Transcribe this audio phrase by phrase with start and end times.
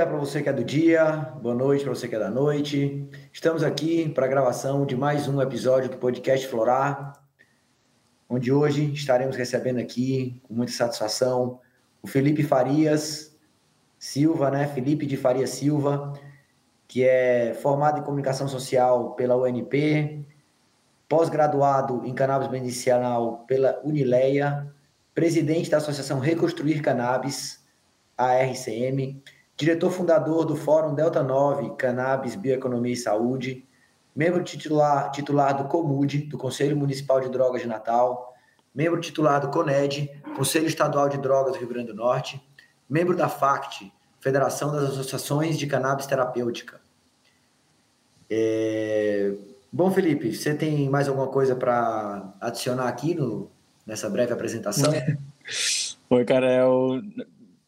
[0.00, 1.12] Dia para você que é do dia,
[1.42, 3.06] boa noite para você que é da noite.
[3.30, 7.22] Estamos aqui para a gravação de mais um episódio do podcast Florar,
[8.26, 11.60] onde hoje estaremos recebendo aqui, com muita satisfação,
[12.00, 13.36] o Felipe Farias
[13.98, 14.66] Silva, né?
[14.68, 16.14] Felipe de Faria Silva,
[16.88, 20.24] que é formado em comunicação social pela UNP,
[21.10, 24.66] pós-graduado em cannabis medicinal pela Unileia,
[25.14, 27.62] presidente da Associação Reconstruir Cannabis,
[28.16, 29.22] ARCM,
[29.60, 33.68] diretor fundador do Fórum Delta 9, Cannabis, Bioeconomia e Saúde,
[34.16, 38.34] membro titular, titular do COMUD, do Conselho Municipal de Drogas de Natal,
[38.74, 42.42] membro titular do CONED, Conselho Estadual de Drogas do Rio Grande do Norte,
[42.88, 46.80] membro da FACT, Federação das Associações de Cannabis Terapêutica.
[48.30, 49.34] É...
[49.70, 53.50] Bom, Felipe, você tem mais alguma coisa para adicionar aqui no,
[53.86, 54.90] nessa breve apresentação?
[56.08, 57.02] Oi, Carel.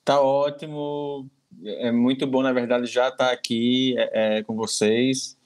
[0.02, 1.30] Tá ótimo
[1.64, 5.36] é muito bom, na verdade, já estar tá aqui é, é, com vocês.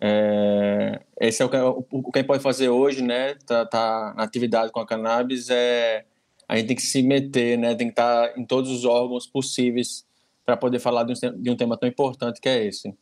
[0.00, 3.34] É, esse é o que, o que a gente pode fazer hoje, né?
[3.46, 6.04] Tá, tá, na atividade com a cannabis é
[6.48, 7.74] a gente tem que se meter, né?
[7.74, 10.04] Tem que estar tá em todos os órgãos possíveis
[10.44, 12.94] para poder falar de um, de um tema tão importante que é esse.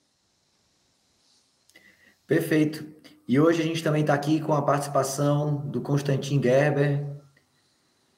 [2.27, 2.87] Perfeito.
[3.27, 7.05] E hoje a gente também está aqui com a participação do Constantin Gerber,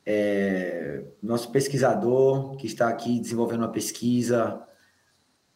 [0.04, 4.60] é, nosso pesquisador que está aqui desenvolvendo uma pesquisa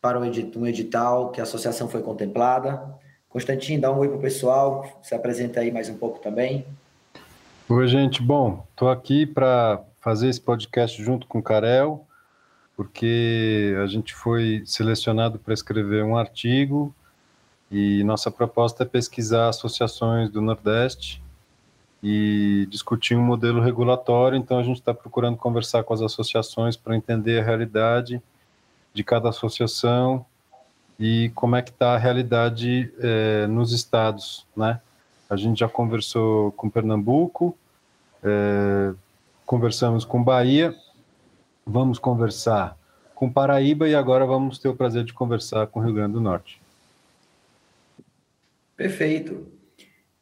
[0.01, 2.95] para um edital que a associação foi contemplada.
[3.29, 6.65] Constantin, dá um oi para o pessoal, se apresenta aí mais um pouco também.
[7.69, 8.23] Oi, gente.
[8.23, 12.07] Bom, estou aqui para fazer esse podcast junto com o Karel,
[12.77, 16.95] porque a gente foi selecionado para escrever um artigo
[17.69, 21.21] e nossa proposta é pesquisar associações do Nordeste
[22.09, 24.39] e discutir um modelo regulatório.
[24.39, 28.23] Então, a gente está procurando conversar com as associações para entender a realidade
[28.95, 30.25] de cada associação
[31.01, 34.81] e como é que está a realidade é, nos estados, né?
[35.29, 37.59] A gente já conversou com Pernambuco,
[38.23, 38.95] é,
[39.45, 40.73] conversamos com Bahia,
[41.67, 42.79] vamos conversar
[43.17, 46.63] com Paraíba e agora vamos ter o prazer de conversar com Rio Grande do Norte.
[48.77, 49.56] Perfeito.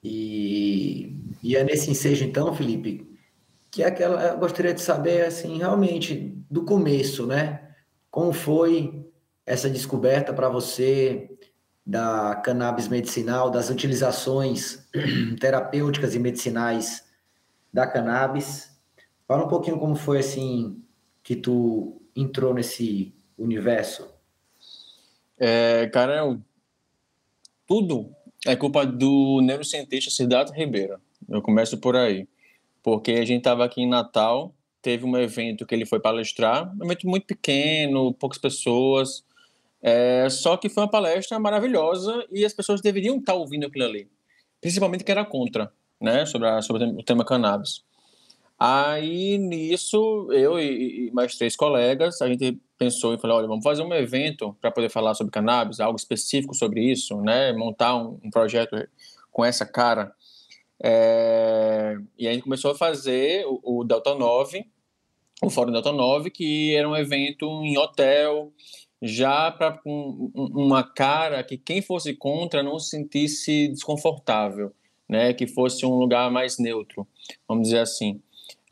[0.04, 3.10] E, e é nesse ensejo, então, Felipe,
[3.70, 7.74] que é aquela, eu gostaria de saber, assim, realmente, do começo, né?
[8.10, 9.02] Como foi
[9.46, 11.30] essa descoberta para você
[11.86, 14.86] da cannabis medicinal, das utilizações
[15.40, 17.06] terapêuticas e medicinais
[17.72, 18.70] da cannabis?
[19.26, 20.84] Fala um pouquinho como foi, assim,
[21.22, 24.12] que tu entrou nesse universo.
[25.38, 26.38] É, cara,
[27.66, 28.14] tudo
[28.46, 30.98] é culpa do neurocientista Siddhartha Ribeiro.
[31.28, 32.28] Eu começo por aí.
[32.82, 36.84] Porque a gente estava aqui em Natal, teve um evento que ele foi palestrar, um
[36.84, 39.24] evento muito pequeno, poucas pessoas,
[39.80, 44.08] é, só que foi uma palestra maravilhosa e as pessoas deveriam estar ouvindo aquilo ali.
[44.60, 47.82] Principalmente que era contra, né, sobre, a, sobre o tema cannabis.
[48.58, 53.62] Aí, nisso, eu e, e mais três colegas, a gente pensou e falou, olha, vamos
[53.62, 57.52] fazer um evento para poder falar sobre cannabis, algo específico sobre isso, né?
[57.52, 58.76] Montar um, um projeto
[59.30, 60.12] com essa cara.
[60.82, 61.96] É...
[62.18, 64.64] E a gente começou a fazer o, o, Delta 9,
[65.42, 68.52] o Fórum Delta 9, que era um evento em hotel,
[69.00, 74.72] já para um, uma cara que quem fosse contra não se sentisse desconfortável,
[75.08, 75.32] né?
[75.32, 77.06] Que fosse um lugar mais neutro,
[77.46, 78.20] vamos dizer assim.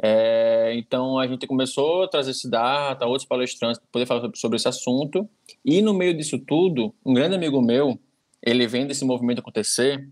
[0.04, 4.66] É, então a gente começou a trazer data, outros palestrantes para poder falar sobre esse
[4.66, 5.28] assunto.
[5.64, 7.96] E no meio disso tudo, um grande amigo meu,
[8.42, 10.08] ele vendo esse movimento acontecer,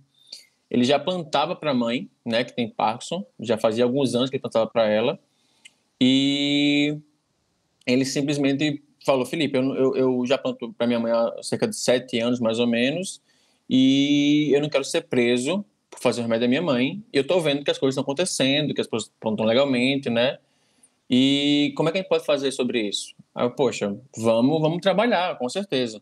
[0.71, 4.37] ele já plantava para a mãe, né, que tem Parkinson, já fazia alguns anos que
[4.37, 5.19] ele plantava para ela,
[6.01, 6.97] e
[7.85, 11.75] ele simplesmente falou, Felipe, eu, eu, eu já planto para minha mãe há cerca de
[11.75, 13.21] sete anos, mais ou menos,
[13.69, 15.65] e eu não quero ser preso
[16.01, 18.75] fazer o remédio da minha mãe, e eu tô vendo que as coisas estão acontecendo,
[18.75, 20.39] que as coisas plantam legalmente, né?
[21.09, 23.15] E como é que a gente pode fazer sobre isso?
[23.35, 26.01] Aí eu, poxa, vamos, vamos trabalhar, com certeza.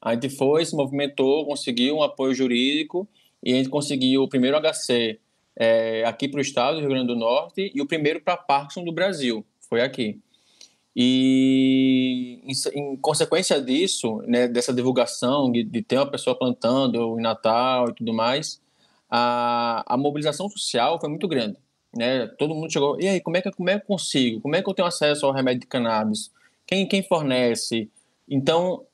[0.00, 3.08] A gente foi, se movimentou, conseguiu um apoio jurídico
[3.42, 5.18] e a gente conseguiu o primeiro HC
[5.54, 8.84] é, aqui para o estado do Rio Grande do Norte e o primeiro para Parkinson
[8.84, 10.18] do Brasil, foi aqui.
[10.94, 17.22] E em, em consequência disso, né, dessa divulgação, de, de, ter uma pessoa plantando em
[17.22, 18.60] Natal e tudo mais,
[19.10, 21.56] a, a mobilização social foi muito grande.
[21.96, 22.26] Né?
[22.38, 24.40] Todo mundo chegou, e aí, como é, que, como é que eu consigo?
[24.40, 26.30] Como é que eu tenho acesso ao remédio de cannabis?
[26.66, 27.88] Quem, quem fornece?
[28.28, 28.84] Então,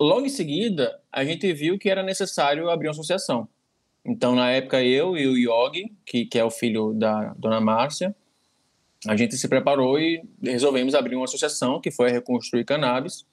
[0.00, 3.48] logo em seguida, a gente viu que era necessário abrir uma associação.
[4.04, 8.14] Então, na época, eu e o Yogi, que, que é o filho da dona Márcia,
[9.06, 13.26] a gente se preparou e resolvemos abrir uma associação, que foi a Reconstruir Cannabis,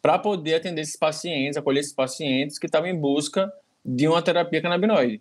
[0.00, 3.52] para poder atender esses pacientes, acolher esses pacientes que estavam em busca
[3.84, 5.20] de uma terapia canabinoide.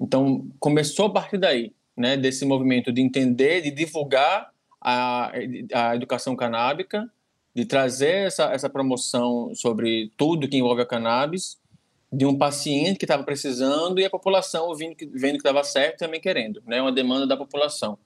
[0.00, 5.32] Então, começou a partir daí, né, desse movimento de entender, de divulgar a,
[5.74, 7.10] a educação canábica,
[7.54, 11.58] de trazer essa, essa promoção sobre tudo que envolve a cannabis,
[12.12, 15.98] de um paciente que estava precisando e a população vendo que vendo que estava certo
[15.98, 17.98] também querendo, né, uma demanda da população.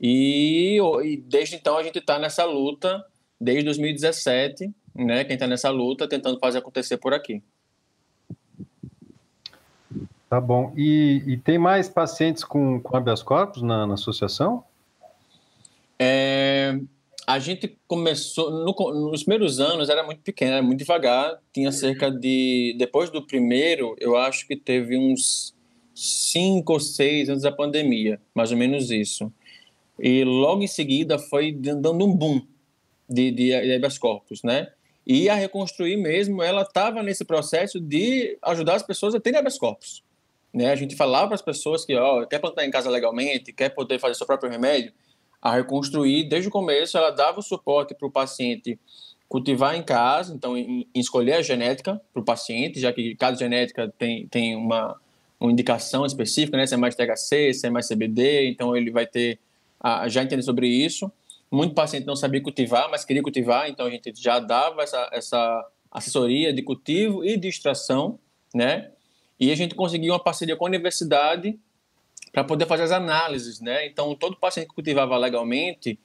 [0.00, 3.04] E, e desde então a gente está nessa luta,
[3.40, 7.42] desde 2017, né, quem está nessa luta, tentando fazer acontecer por aqui.
[10.34, 10.72] Tá bom.
[10.76, 14.64] E, e tem mais pacientes com, com habeas corpus na, na associação?
[15.96, 16.76] É,
[17.24, 22.10] a gente começou, no, nos primeiros anos era muito pequeno, era muito devagar, tinha cerca
[22.10, 25.54] de, depois do primeiro, eu acho que teve uns
[25.94, 29.32] cinco ou seis antes da pandemia, mais ou menos isso.
[30.00, 32.42] E logo em seguida foi dando um boom
[33.08, 34.66] de, de, de habeas corpus, né?
[35.06, 39.56] E a Reconstruir mesmo, ela estava nesse processo de ajudar as pessoas a terem habeas
[39.56, 40.02] corpus.
[40.54, 40.70] Né?
[40.70, 43.98] A gente falava para as pessoas que ó, quer plantar em casa legalmente, quer poder
[43.98, 44.92] fazer seu próprio remédio,
[45.42, 48.78] a Reconstruir, desde o começo, ela dava o suporte para o paciente
[49.28, 53.36] cultivar em casa, então em, em escolher a genética para o paciente, já que cada
[53.36, 54.98] genética tem, tem uma,
[55.40, 56.66] uma indicação específica, né?
[56.66, 59.38] se é mais THC, se é mais CBD, então ele vai ter,
[59.80, 61.10] a, já entender sobre isso.
[61.50, 65.66] Muito paciente não sabia cultivar, mas queria cultivar, então a gente já dava essa, essa
[65.90, 68.18] assessoria de cultivo e de extração,
[68.54, 68.92] né?
[69.38, 71.58] E a gente conseguiu uma parceria com a universidade
[72.32, 73.86] para poder fazer as análises, né?
[73.86, 75.98] Então, todo paciente que cultivava legalmente,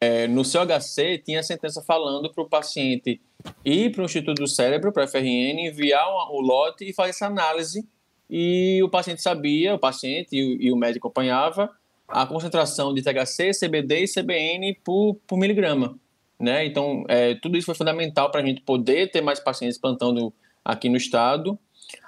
[0.00, 3.20] é, no seu HC, tinha a sentença falando para o paciente
[3.64, 7.26] ir para o Instituto do Cérebro, para a FRN, enviar o lote e fazer essa
[7.26, 7.86] análise.
[8.28, 11.70] E o paciente sabia, o paciente e, e o médico acompanhava,
[12.08, 15.98] a concentração de THC, CBD e CBN por, por miligrama.
[16.38, 16.66] Né?
[16.66, 20.32] Então, é, tudo isso foi fundamental para a gente poder ter mais pacientes plantando
[20.64, 21.58] aqui no estado.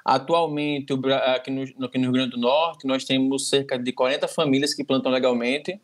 [0.05, 0.93] Atualmente,
[1.35, 4.85] aqui no, aqui no Rio Grande do Norte, nós temos cerca de 40 famílias que
[4.85, 5.81] plantam legalmente.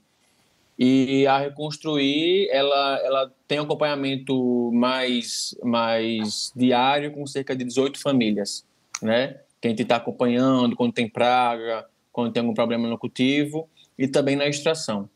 [0.78, 8.00] E a Reconstruir, ela, ela tem um acompanhamento mais, mais diário com cerca de 18
[8.00, 8.66] famílias,
[9.00, 9.38] né?
[9.60, 14.08] Que a gente está acompanhando quando tem praga, quando tem algum problema no cultivo e
[14.08, 15.08] também na extração.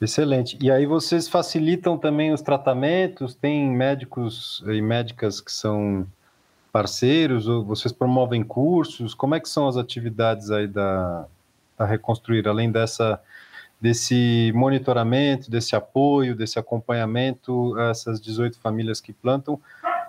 [0.00, 0.58] Excelente.
[0.60, 3.34] E aí vocês facilitam também os tratamentos?
[3.34, 6.06] Tem médicos e médicas que são
[6.76, 7.48] parceiros?
[7.48, 9.14] Ou vocês promovem cursos?
[9.14, 11.26] Como é que são as atividades aí da,
[11.78, 13.18] da Reconstruir, além dessa
[13.78, 19.58] desse monitoramento, desse apoio, desse acompanhamento a essas 18 famílias que plantam?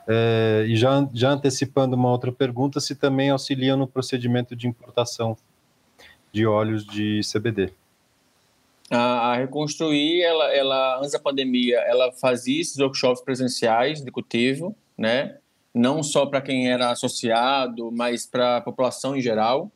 [0.07, 5.37] É, e já, já antecipando uma outra pergunta, se também auxiliam no procedimento de importação
[6.33, 7.71] de óleos de CBD.
[8.89, 14.75] A, a Reconstruir, ela, ela, antes da pandemia, ela fazia esses workshops presenciais de cultivo,
[14.97, 15.37] né?
[15.77, 19.71] Não só para quem era associado, mas para a população em geral.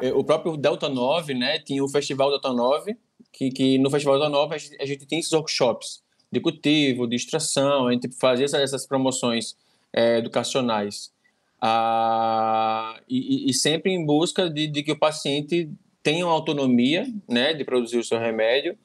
[0.00, 1.58] É, o próprio Delta 9, né?
[1.58, 2.96] Tinha o Festival Delta 9,
[3.32, 6.02] que, que no Festival Delta 9 a gente, a gente tem esses workshops
[6.32, 9.56] de cultivo, de extração, a gente fazia essas, essas promoções
[9.92, 11.12] é, educacionais.
[11.60, 15.70] Ah, e, e, sempre em busca de, de que o paciente
[16.02, 18.76] tenham autonomia né, de produzir o seu remédio,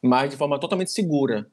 [0.00, 1.48] mas de forma totalmente segura,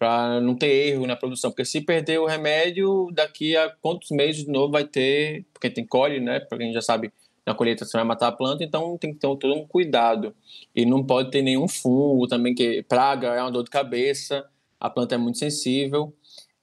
[0.00, 1.50] para não ter erro na produção.
[1.50, 5.84] Porque se perder o remédio, daqui a quantos meses de novo vai ter, porque tem
[5.84, 6.40] colhe, né?
[6.40, 7.12] Porque a gente já sabe
[7.44, 10.34] na colheita você vai matar a planta, então tem que ter todo um cuidado.
[10.74, 14.48] E não pode ter nenhum fungo também, que praga é uma dor de cabeça,
[14.80, 16.14] a planta é muito sensível.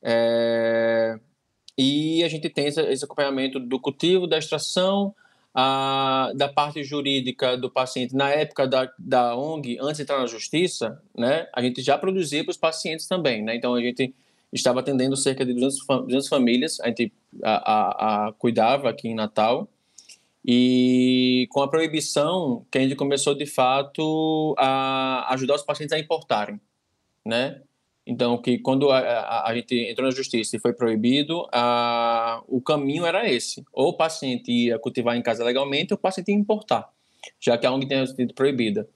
[0.01, 1.19] É...
[1.77, 5.13] E a gente tem esse acompanhamento do cultivo, da extração,
[6.35, 11.01] da parte jurídica do paciente na época da, da ONG, antes de entrar na justiça,
[11.17, 13.41] né, a gente já produzia para os pacientes também.
[13.43, 13.55] Né?
[13.55, 14.13] Então, a gente
[14.53, 17.11] estava atendendo cerca de 200, 200 famílias, a gente
[17.43, 19.67] a, a, cuidava aqui em Natal.
[20.45, 25.99] E com a proibição, que a gente começou de fato a ajudar os pacientes a
[25.99, 26.61] importarem,
[27.25, 27.61] né?
[28.07, 32.61] Então, que quando a, a, a, gente entrou na justiça e foi proibido, a, o
[32.61, 33.65] caminho era esse.
[33.73, 36.89] Ou o paciente ia cultivar em casa legalmente, ou o paciente ia importar,
[37.37, 38.87] já que a ONG tem sido proibida.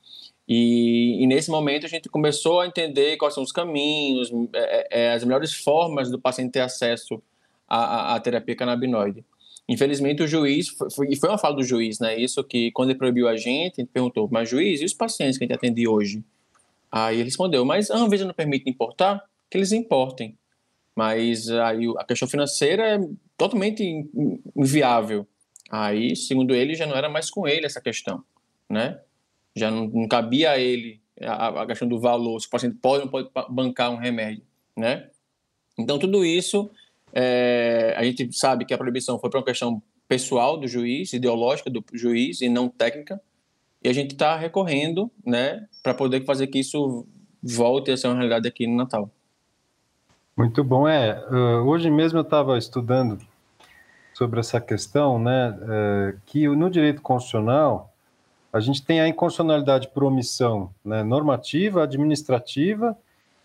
[0.47, 5.03] E, e, nesse momento a gente começou a entender quais são os caminhos, é, é,
[5.03, 7.21] é as melhores formas do paciente ter acesso
[7.67, 9.25] à, à, à terapia canabinoide.
[9.67, 12.17] Infelizmente o juiz, foi, e foi uma fala do juiz, né?
[12.17, 15.37] Isso que quando ele proibiu a gente, a gente perguntou, mas juiz, e os pacientes
[15.37, 16.23] que a gente atende hoje?
[16.91, 19.23] Aí ele respondeu, mas a Anvisa não permite importar?
[19.49, 20.37] Que eles importem.
[20.95, 22.99] Mas aí a questão financeira é
[23.37, 23.83] totalmente
[24.55, 25.25] inviável.
[25.69, 28.23] Aí, segundo ele, já não era mais com ele essa questão,
[28.69, 28.99] né?
[29.55, 32.99] Já não, não cabia a ele a, a, questão do valor, se o paciente pode
[32.99, 34.43] ou não pode bancar um remédio,
[34.75, 35.09] né?
[35.77, 36.69] Então, tudo isso
[37.13, 41.69] é, a gente sabe que a proibição foi por uma questão pessoal do juiz, ideológica
[41.69, 43.21] do juiz e não técnica,
[43.83, 47.05] e a gente está recorrendo, né, para poder fazer que isso
[47.41, 49.09] volte a ser uma realidade aqui no Natal.
[50.37, 50.87] Muito bom.
[50.87, 51.19] É,
[51.65, 53.17] hoje mesmo eu estava estudando
[54.13, 57.91] sobre essa questão, né, é, que no direito constitucional
[58.53, 62.97] a gente tem a inconstitucionalidade por omissão né, normativa, administrativa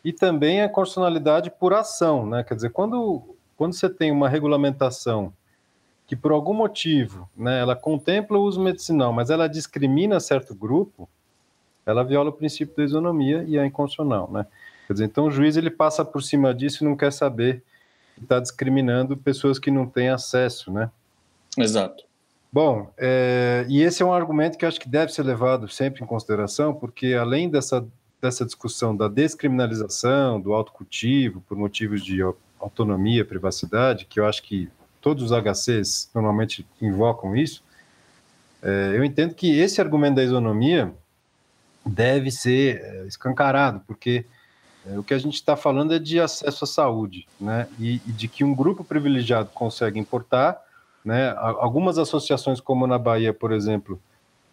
[0.04, 2.42] e também a constitucionalidade por ação, né?
[2.42, 5.32] Quer dizer, quando, quando você tem uma regulamentação
[6.06, 11.08] que por algum motivo, né, ela contempla o uso medicinal, mas ela discrimina certo grupo,
[11.84, 14.46] ela viola o princípio da isonomia e é inconstitucional, né?
[14.86, 17.62] Quer dizer, então o juiz ele passa por cima disso e não quer saber
[18.22, 20.90] está discriminando pessoas que não têm acesso, né?
[21.56, 22.04] Exato.
[22.52, 26.06] Bom, é, e esse é um argumento que acho que deve ser levado sempre em
[26.06, 27.86] consideração, porque além dessa,
[28.20, 32.20] dessa discussão da descriminalização, do autocultivo, por motivos de
[32.58, 34.70] autonomia, privacidade, que eu acho que
[35.06, 37.62] todos os HCs normalmente invocam isso,
[38.60, 40.92] é, eu entendo que esse argumento da isonomia
[41.84, 44.26] deve ser é, escancarado, porque
[44.84, 47.68] é, o que a gente está falando é de acesso à saúde, né?
[47.78, 50.60] E, e, de que um grupo privilegiado consegue importar,
[51.04, 51.32] né?
[51.38, 54.02] Algumas associações, como na Bahia, por exemplo,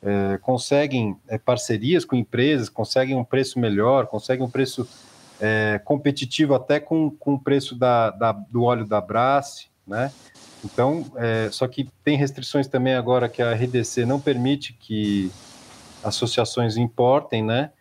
[0.03, 4.88] é, conseguem é, parcerias com empresas, conseguem um preço melhor, conseguem um preço
[5.41, 10.11] é, competitivo até com, com o preço da, da, do óleo da Brás, né?
[10.63, 15.31] Então, é, só que tem restrições também agora que a RDC não permite que
[16.03, 17.71] associações importem, né?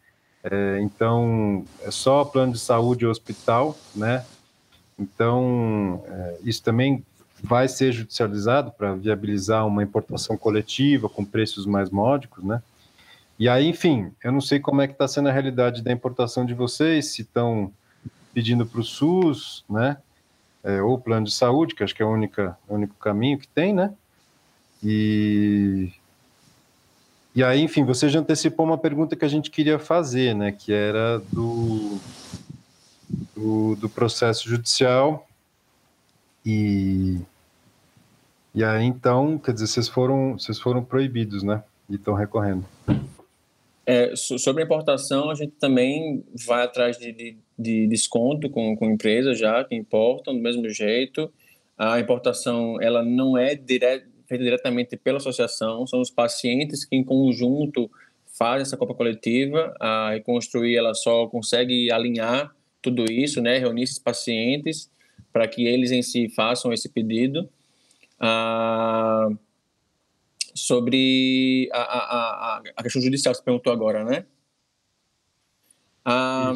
[0.42, 4.24] É, então, é só plano de saúde e hospital, né?
[4.98, 7.04] Então, é, isso também
[7.42, 12.62] vai ser judicializado para viabilizar uma importação coletiva com preços mais módicos, né?
[13.38, 16.44] E aí, enfim, eu não sei como é que está sendo a realidade da importação
[16.44, 17.72] de vocês, se estão
[18.32, 19.96] pedindo para o SUS, né?
[20.64, 22.12] É, ou plano de saúde, que acho que é o
[22.68, 23.92] único caminho que tem, né?
[24.82, 25.92] E
[27.34, 30.52] e aí, enfim, você já antecipou uma pergunta que a gente queria fazer, né?
[30.52, 31.98] Que era do,
[33.34, 35.26] do, do processo judicial.
[36.44, 37.18] E,
[38.54, 41.62] e aí, então, quer dizer, vocês foram, vocês foram proibidos, né?
[41.88, 42.66] E estão recorrendo.
[43.84, 48.90] É, sobre a importação, a gente também vai atrás de, de, de desconto com, com
[48.90, 51.32] empresas já que importam do mesmo jeito.
[51.76, 57.04] A importação, ela não é direto feita diretamente pela associação, são os pacientes que em
[57.04, 57.90] conjunto
[58.38, 63.98] fazem essa copa coletiva, a reconstruir ela só consegue alinhar tudo isso, né, reunir esses
[63.98, 64.90] pacientes
[65.32, 67.48] para que eles em si façam esse pedido.
[68.18, 69.28] Ah,
[70.54, 74.26] sobre a, a, a, a, questão judicial você perguntou agora, né?
[76.04, 76.54] Ah,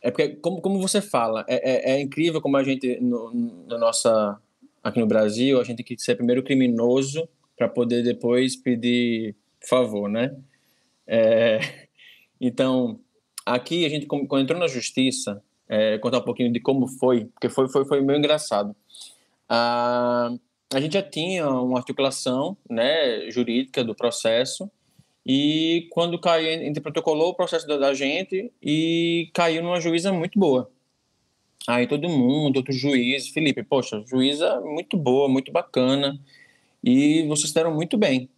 [0.00, 3.32] é porque, como, como você fala, é, é, é incrível como a gente, no,
[3.66, 4.40] na nossa
[4.82, 9.36] aqui no Brasil, a gente tem que ser primeiro criminoso para poder depois pedir
[9.68, 10.34] favor, né?
[11.06, 11.60] É,
[12.40, 12.98] então,
[13.46, 17.48] aqui a gente, quando entrou na justiça, é, contar um pouquinho de como foi, porque
[17.48, 18.74] foi, foi, foi meio engraçado.
[19.48, 20.34] Ah,
[20.72, 24.70] a gente já tinha uma articulação né, jurídica do processo,
[25.24, 30.12] e quando caiu, a gente protocolou o processo da, da gente e caiu numa juíza
[30.12, 30.70] muito boa.
[31.68, 36.18] Aí todo mundo, outro juiz, Felipe, poxa, juíza muito boa, muito bacana,
[36.82, 38.28] e vocês deram muito bem.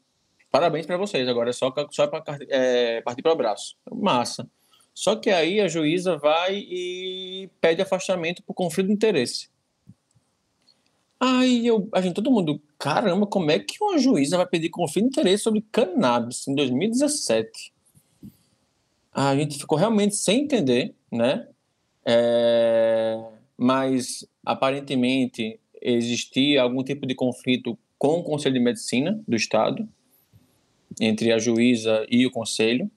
[0.51, 3.77] Parabéns para vocês, agora é só, só para é, partir para o abraço.
[3.91, 4.47] Massa.
[4.95, 9.49] Só que aí a juíza vai e pede afastamento por conflito de interesse.
[11.19, 15.05] Aí eu, a gente, todo mundo, caramba, como é que uma juíza vai pedir conflito
[15.05, 17.73] de interesse sobre cannabis em 2017?
[19.13, 21.49] A gente ficou realmente sem entender, né?
[22.05, 23.25] É,
[23.57, 29.89] mas aparentemente existia algum tipo de conflito com o Conselho de Medicina do Estado,
[31.01, 32.91] entre a juíza e o Conselho,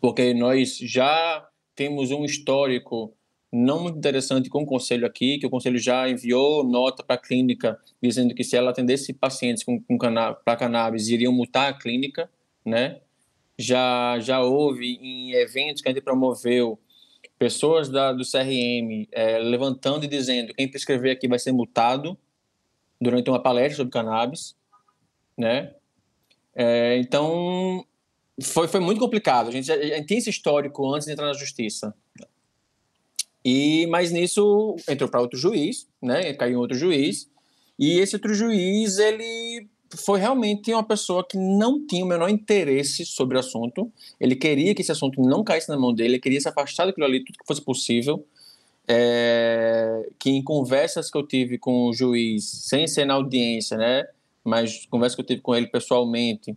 [0.00, 3.12] porque nós já temos um histórico
[3.52, 7.18] não muito interessante com o Conselho aqui, que o Conselho já enviou nota para a
[7.18, 12.30] clínica dizendo que se ela atendesse pacientes com, com para cannabis, iriam multar a clínica,
[12.64, 13.00] né?
[13.58, 16.78] Já, já houve em eventos que a gente promoveu
[17.38, 22.18] pessoas da, do CRM é, levantando e dizendo quem prescrever aqui vai ser multado
[23.00, 24.56] durante uma palestra sobre cannabis,
[25.36, 25.74] né?
[26.54, 27.86] É, então
[28.42, 29.48] foi, foi muito complicado.
[29.48, 31.94] A gente, a gente tem esse histórico antes de entrar na justiça.
[33.44, 36.32] E mas nisso entrou para outro juiz, né?
[36.34, 37.28] Caiu outro juiz
[37.78, 43.06] e esse outro juiz ele foi realmente uma pessoa que não tinha o menor interesse
[43.06, 43.90] sobre o assunto.
[44.20, 47.06] Ele queria que esse assunto não caísse na mão dele, ele queria se afastar daquilo
[47.06, 48.24] ali tudo que fosse possível.
[48.88, 54.06] é, que em conversas que eu tive com o juiz, sem ser na audiência, né,
[54.42, 56.56] mas conversas que eu tive com ele pessoalmente,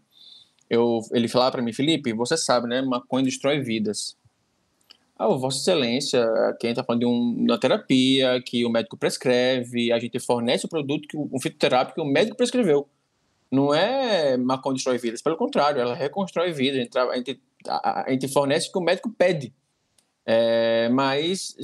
[0.70, 4.16] eu, ele falava para mim, Felipe, você sabe, né, maconha destrói vidas.
[5.24, 10.00] Ah, Vossa Excelência, gente está falando de um, uma terapia que o médico prescreve, a
[10.00, 12.90] gente fornece o produto, que, um fitoterápico que o médico prescreveu.
[13.52, 16.96] Não é maconha destrói vidas, pelo contrário, ela reconstrói vidas.
[16.96, 19.54] A gente, a a, a gente fornece o que o médico pede.
[20.26, 21.56] É, mas,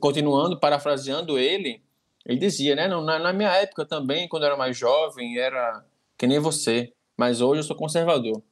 [0.00, 1.80] continuando, parafraseando ele,
[2.26, 5.84] ele dizia, né, na, na minha época também, quando eu era mais jovem, era
[6.18, 8.42] que nem você, mas hoje eu sou conservador.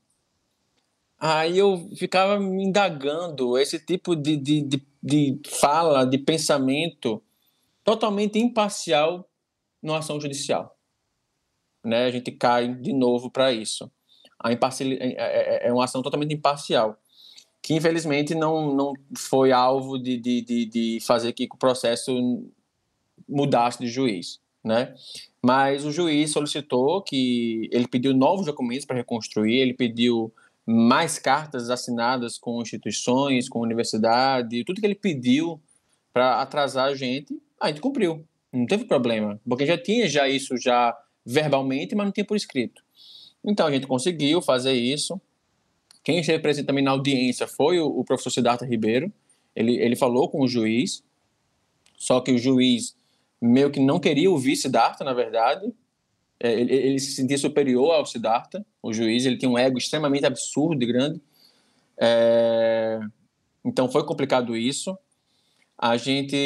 [1.24, 7.22] Aí eu ficava me indagando esse tipo de, de, de, de fala, de pensamento
[7.84, 9.30] totalmente imparcial
[9.80, 10.76] numa ação judicial.
[11.84, 12.06] Né?
[12.06, 13.88] A gente cai de novo para isso.
[14.36, 16.98] A imparcial, é, é, é, é uma ação totalmente imparcial
[17.62, 22.12] que infelizmente não, não foi alvo de, de, de, de fazer que o processo
[23.28, 24.92] mudasse de juiz, né?
[25.40, 30.34] Mas o juiz solicitou que ele pediu novos documentos para reconstruir, ele pediu
[30.66, 35.60] mais cartas assinadas com instituições, com universidade, tudo que ele pediu
[36.12, 40.56] para atrasar a gente, a gente cumpriu, não teve problema, porque já tinha já isso
[40.56, 42.82] já verbalmente, mas não tinha por escrito.
[43.44, 45.20] Então a gente conseguiu fazer isso,
[46.04, 49.12] quem esteve presente também na audiência foi o, o professor Siddhartha Ribeiro.
[49.54, 51.02] Ele, ele falou com o juiz,
[51.96, 52.96] só que o juiz
[53.40, 55.72] meio que não queria ouvir Siddhartha, na verdade.
[56.44, 59.24] É, ele, ele, se sentia superior ao Siddhartha, o juiz.
[59.24, 61.20] Ele tinha um ego extremamente absurdo e grande.
[61.96, 62.98] É,
[63.64, 64.98] então foi complicado isso.
[65.78, 66.36] A gente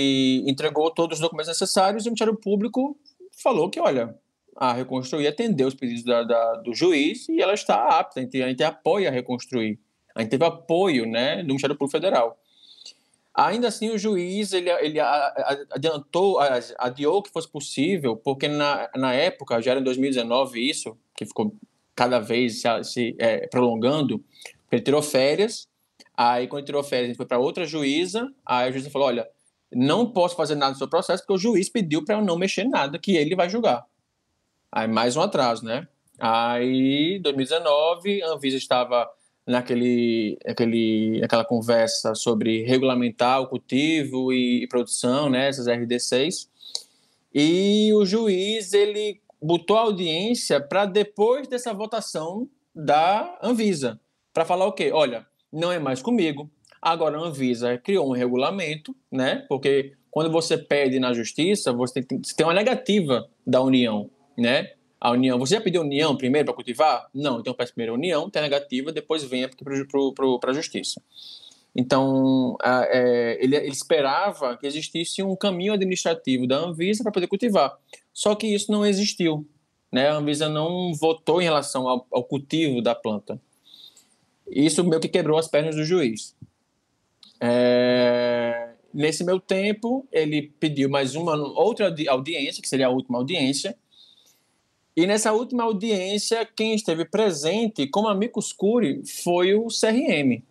[0.46, 2.94] entregou todos os documentos necessários e o Ministério Público
[3.42, 4.14] falou que, olha,
[4.54, 8.20] a reconstruir, atender os pedidos da, da, do juiz e ela está apta.
[8.20, 9.78] A gente, a gente apoia a reconstruir.
[10.14, 12.38] A gente teve apoio né, do Ministério Público Federal.
[13.36, 14.98] Ainda assim, o juiz ele, ele
[15.70, 16.38] adiantou,
[16.78, 21.54] adiou que fosse possível, porque na, na época, já era em 2019 isso, que ficou
[21.94, 24.24] cada vez se, se é, prolongando,
[24.72, 25.68] ele tirou férias,
[26.16, 29.28] aí quando tirou férias, ele foi para outra juíza, aí a juíza falou, olha,
[29.70, 32.64] não posso fazer nada no seu processo, porque o juiz pediu para eu não mexer
[32.64, 33.84] nada, que ele vai julgar.
[34.72, 35.86] Aí mais um atraso, né?
[36.18, 39.10] Aí, 2019, a Anvisa estava
[39.46, 46.48] naquele, aquele, aquela conversa sobre regulamentar o cultivo e, e produção, né, essas RD6,
[47.34, 54.00] e o juiz ele botou a audiência para depois dessa votação da Anvisa,
[54.32, 54.90] para falar o quê?
[54.92, 56.50] Olha, não é mais comigo.
[56.80, 59.44] Agora a Anvisa criou um regulamento, né?
[59.48, 64.72] Porque quando você pede na justiça, você tem, você tem uma negativa da União né?
[65.00, 65.38] A união.
[65.38, 67.08] Você já pediu união primeiro para cultivar?
[67.12, 71.00] Não, então peça primeiro a união, tem a negativa, depois venha para a justiça.
[71.74, 77.26] Então, a, é, ele, ele, esperava que existisse um caminho administrativo da Anvisa para poder
[77.26, 77.76] cultivar.
[78.14, 79.46] Só que isso não existiu.
[79.92, 80.08] Né?
[80.08, 83.38] A Anvisa não votou em relação ao, ao cultivo da planta.
[84.48, 86.34] Isso meio que quebrou as pernas do juiz.
[87.38, 93.76] É, nesse meu tempo, ele pediu mais uma outra audiência, que seria a última audiência,
[94.96, 100.42] e nessa última audiência, quem esteve presente como amicus curi foi o CRM.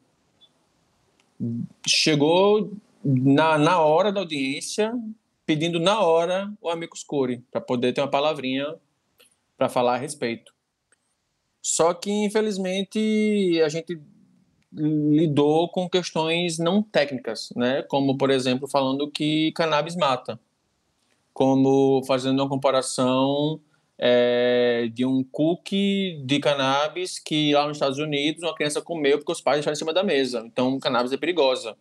[1.88, 2.72] Chegou
[3.04, 4.94] na, na hora da audiência,
[5.48, 8.76] pedindo na hora o amicus curi, para poder ter uma palavrinha
[9.58, 10.54] para falar a respeito.
[11.60, 14.00] Só que, infelizmente, a gente
[14.72, 17.82] lidou com questões não técnicas, né?
[17.84, 20.40] como, por exemplo, falando que cannabis mata,
[21.34, 23.60] como fazendo uma comparação
[23.98, 29.32] é, de um cookie de cannabis que lá nos Estados Unidos uma criança comeu porque
[29.32, 30.44] os pais deixaram em cima da mesa.
[30.46, 31.78] Então, cannabis é perigosa.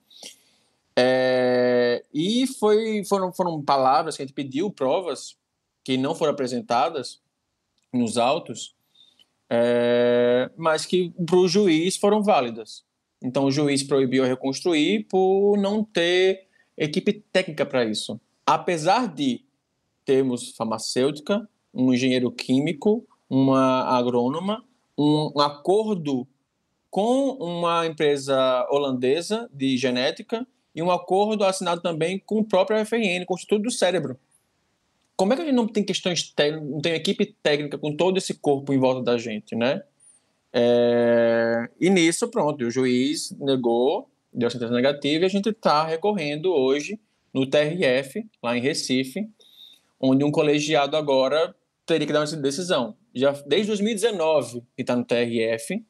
[0.96, 5.36] É, e foi, foram, foram palavras que a gente pediu, provas
[5.82, 7.20] que não foram apresentadas
[7.92, 8.74] nos autos,
[9.50, 12.84] é, mas que para o juiz foram válidas.
[13.22, 16.46] Então, o juiz proibiu reconstruir por não ter
[16.76, 18.20] equipe técnica para isso.
[18.46, 19.42] Apesar de
[20.04, 24.64] termos farmacêutica, um engenheiro químico, uma agrônoma,
[24.96, 26.26] um, acordo
[26.90, 33.24] com uma empresa holandesa de genética e um acordo assinado também com o próprio FRN,
[33.26, 34.16] com o Instituto do Cérebro.
[35.16, 38.18] Como é que a gente não tem questões técnicas, não tem equipe técnica com todo
[38.18, 39.82] esse corpo em volta da gente, né?
[40.52, 41.68] É...
[41.80, 46.98] E nisso, pronto, o juiz negou, deu sentença negativa e a gente está recorrendo hoje
[47.32, 49.28] no TRF, lá em Recife,
[50.00, 51.54] onde um colegiado agora
[51.86, 52.96] teria que dar uma decisão.
[53.14, 55.84] Já desde 2019 que está no TRF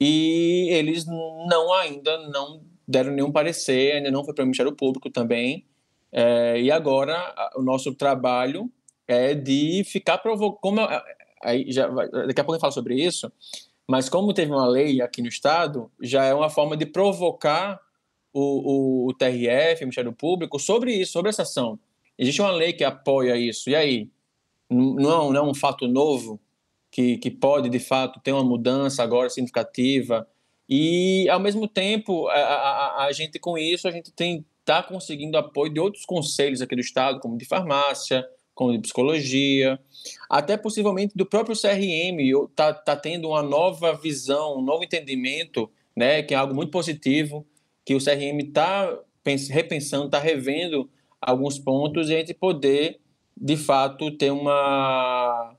[0.00, 5.10] e eles não ainda não deram nenhum parecer, ainda não foi para o Ministério Público
[5.10, 5.66] também.
[6.12, 8.70] É, e agora o nosso trabalho
[9.06, 10.80] é de ficar provocando.
[11.42, 13.30] Aí já, daqui a pouco eu falo sobre isso,
[13.86, 17.80] mas como teve uma lei aqui no Estado, já é uma forma de provocar
[18.32, 21.78] o, o, o TRF, o Ministério Público, sobre isso, sobre essa ação.
[22.18, 23.68] Existe uma lei que apoia isso.
[23.68, 24.10] E aí?
[24.70, 26.40] Não, não é um fato novo
[26.90, 30.26] que, que pode, de fato, ter uma mudança agora significativa?
[30.68, 35.36] E, ao mesmo tempo, a, a, a gente, com isso, a gente tem está conseguindo
[35.36, 39.78] apoio de outros conselhos aqui do Estado, como de farmácia, como de psicologia,
[40.28, 46.22] até possivelmente do próprio CRM, está tá tendo uma nova visão, um novo entendimento, né,
[46.22, 47.46] que é algo muito positivo,
[47.84, 48.98] que o CRM está
[49.50, 50.88] repensando, está revendo
[51.20, 53.00] alguns pontos e a gente poder,
[53.36, 55.54] de fato, ter uma,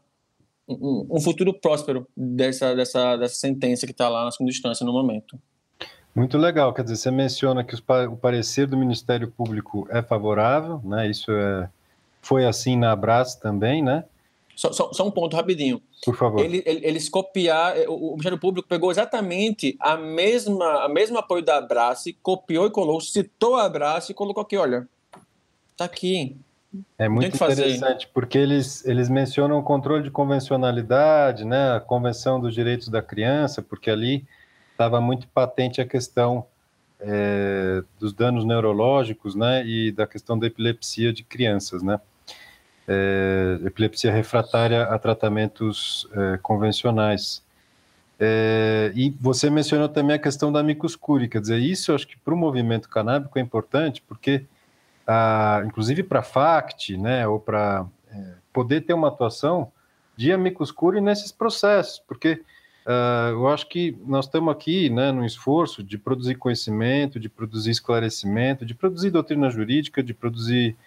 [0.67, 4.93] um, um futuro próspero dessa, dessa, dessa sentença que está lá na segunda instância no
[4.93, 5.39] momento.
[6.15, 11.09] Muito legal, quer dizer, você menciona que o parecer do Ministério Público é favorável, né?
[11.09, 11.69] Isso é,
[12.21, 14.05] foi assim na Abras também, né?
[14.55, 15.81] Só, só, só, um ponto rapidinho.
[16.05, 16.39] Por favor.
[16.39, 21.57] Ele, eles copiar, o, o Ministério Público pegou exatamente a mesma, a mesmo apoio da
[21.57, 24.87] Abras, copiou e colou, citou a Abras e colocou aqui, olha,
[25.75, 26.37] tá aqui.
[26.97, 32.53] É muito interessante, porque eles, eles mencionam o controle de convencionalidade, né, a Convenção dos
[32.53, 34.25] Direitos da Criança, porque ali
[34.71, 36.45] estava muito patente a questão
[36.99, 41.99] é, dos danos neurológicos, né, e da questão da epilepsia de crianças, né,
[42.87, 47.43] é, epilepsia refratária a tratamentos é, convencionais.
[48.17, 52.17] É, e você mencionou também a questão da micoscuri, quer dizer, isso eu acho que
[52.17, 54.45] para o movimento canábico é importante, porque,
[55.07, 59.71] a, inclusive para FACT, né, ou para é, poder ter uma atuação
[60.15, 62.41] de amicus curiae nesses processos, porque
[62.85, 67.71] Uh, eu acho que nós estamos aqui né, no esforço de produzir conhecimento, de produzir
[67.71, 70.77] esclarecimento, de produzir doutrina jurídica, de produzir,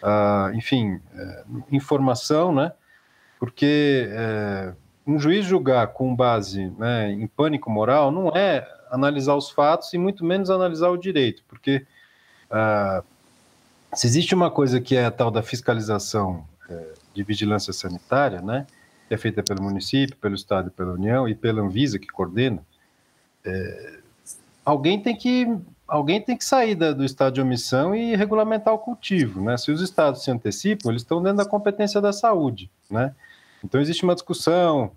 [0.00, 2.72] uh, enfim, uh, informação, né?
[3.36, 4.74] Porque eh,
[5.06, 9.98] um juiz julgar com base né, em pânico moral não é analisar os fatos e
[9.98, 11.86] muito menos analisar o direito, porque
[12.50, 13.02] ah,
[13.94, 18.66] se existe uma coisa que é a tal da fiscalização eh, de vigilância sanitária, né?
[19.10, 22.64] é feita pelo município, pelo Estado pela União e pela Anvisa, que coordena,
[23.44, 23.98] é,
[24.64, 25.46] alguém tem que
[25.86, 29.56] alguém tem que sair da, do estado de omissão e regulamentar o cultivo, né?
[29.56, 33.12] Se os estados se antecipam, eles estão dentro da competência da saúde, né?
[33.64, 34.92] Então existe uma discussão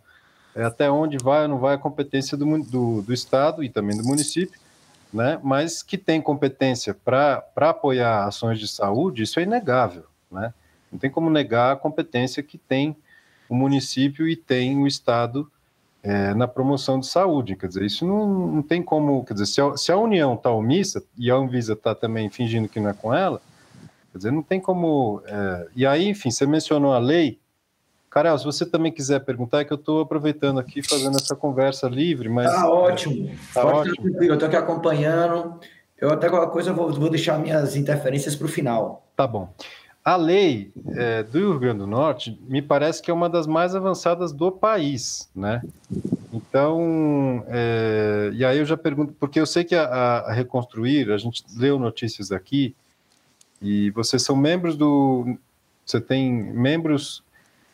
[0.56, 3.98] é, até onde vai ou não vai a competência do, do, do estado e também
[3.98, 4.60] do município,
[5.14, 5.40] né?
[5.44, 10.54] Mas que tem competência para apoiar ações de saúde, isso é inegável, né?
[10.92, 12.96] Não tem como negar a competência que tem
[13.50, 15.52] o município e tem o Estado
[16.04, 17.56] é, na promoção de saúde.
[17.56, 19.24] Quer dizer, isso não, não tem como.
[19.24, 22.68] Quer dizer, se a, se a União está omissa e a Anvisa está também fingindo
[22.68, 23.42] que não é com ela,
[24.12, 25.22] quer dizer, não tem como.
[25.26, 27.40] É, e aí, enfim, você mencionou a lei.
[28.14, 31.90] Carol, se você também quiser perguntar, é que eu estou aproveitando aqui, fazendo essa conversa
[31.90, 32.46] livre, mas...
[32.46, 33.32] Tá ótimo.
[33.52, 34.24] Tá ótimo.
[34.24, 35.60] Eu estou aqui acompanhando.
[35.98, 39.04] Eu até qualquer coisa vou, vou deixar minhas interferências para o final.
[39.16, 39.52] Tá bom.
[40.06, 43.74] A lei é, do Rio Grande do Norte me parece que é uma das mais
[43.74, 45.64] avançadas do país, né?
[46.32, 51.18] Então, é, e aí eu já pergunto, porque eu sei que a, a, Reconstruir, a
[51.18, 52.76] gente leu notícias aqui,
[53.60, 55.36] e vocês são membros do.
[55.84, 57.24] Você tem membros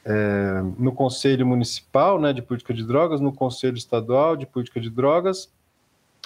[0.05, 4.89] é, no Conselho Municipal né, de Política de Drogas, no Conselho Estadual de Política de
[4.89, 5.49] Drogas,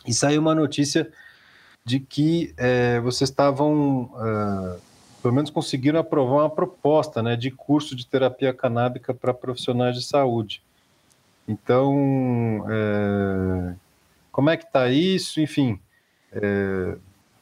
[0.06, 1.12] e saiu uma notícia
[1.86, 4.78] de que é, vocês estavam é,
[5.24, 10.04] pelo menos conseguiram aprovar uma proposta né, de curso de terapia canábica para profissionais de
[10.04, 10.62] saúde.
[11.48, 13.76] Então, é,
[14.32, 15.40] como é que está isso?
[15.40, 15.80] Enfim,
[16.32, 16.98] é,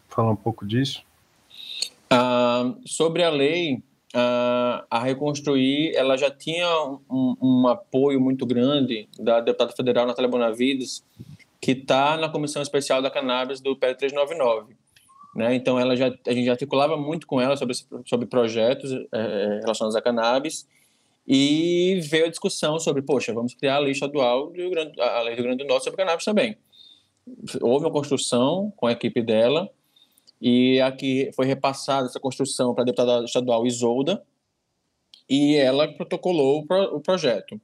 [0.07, 1.03] falar um pouco disso.
[2.09, 3.81] Ah, sobre a lei,
[4.13, 6.67] a Reconstruir, ela já tinha
[7.10, 11.04] um, um, apoio muito grande da deputada federal Natália Bonavides,
[11.62, 14.76] que está na Comissão Especial da Cannabis do PL 399.
[15.36, 15.56] Né?
[15.56, 19.95] Então, ela já, a gente já articulava muito com ela sobre, sobre projetos é, relacionados
[19.95, 20.67] a cannabis
[21.26, 25.36] e veio a discussão sobre, poxa, vamos criar a lei estadual, do Grande, a lei
[25.36, 26.58] do Rio Grande do Norte sobre cannabis também.
[27.62, 29.69] Houve uma construção com a equipe dela
[30.41, 34.23] e aqui foi repassada essa construção para a deputada estadual Isolda
[35.30, 37.62] e ela protocolou o, pro, o projeto.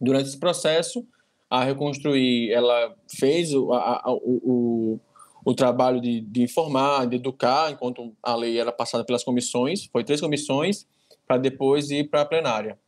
[0.00, 1.06] Durante esse processo,
[1.48, 4.98] a Reconstruir, ela fez o, a, o,
[5.44, 10.04] o trabalho de, de informar, de educar, enquanto a lei era passada pelas comissões, foi
[10.04, 10.86] três comissões,
[11.26, 12.78] para depois ir para a plenária.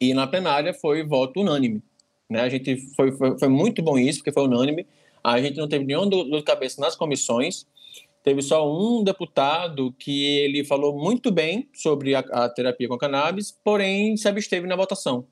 [0.00, 1.82] E na plenária foi voto unânime.
[2.28, 2.40] Né?
[2.40, 4.86] A gente foi, foi, foi, muito bom isso, porque foi unânime.
[5.24, 7.66] A gente não teve nenhum dor de cabeça nas comissões,
[8.22, 13.56] teve só um deputado que ele falou muito bem sobre a, a terapia com cannabis,
[13.64, 15.26] porém se absteve na votação.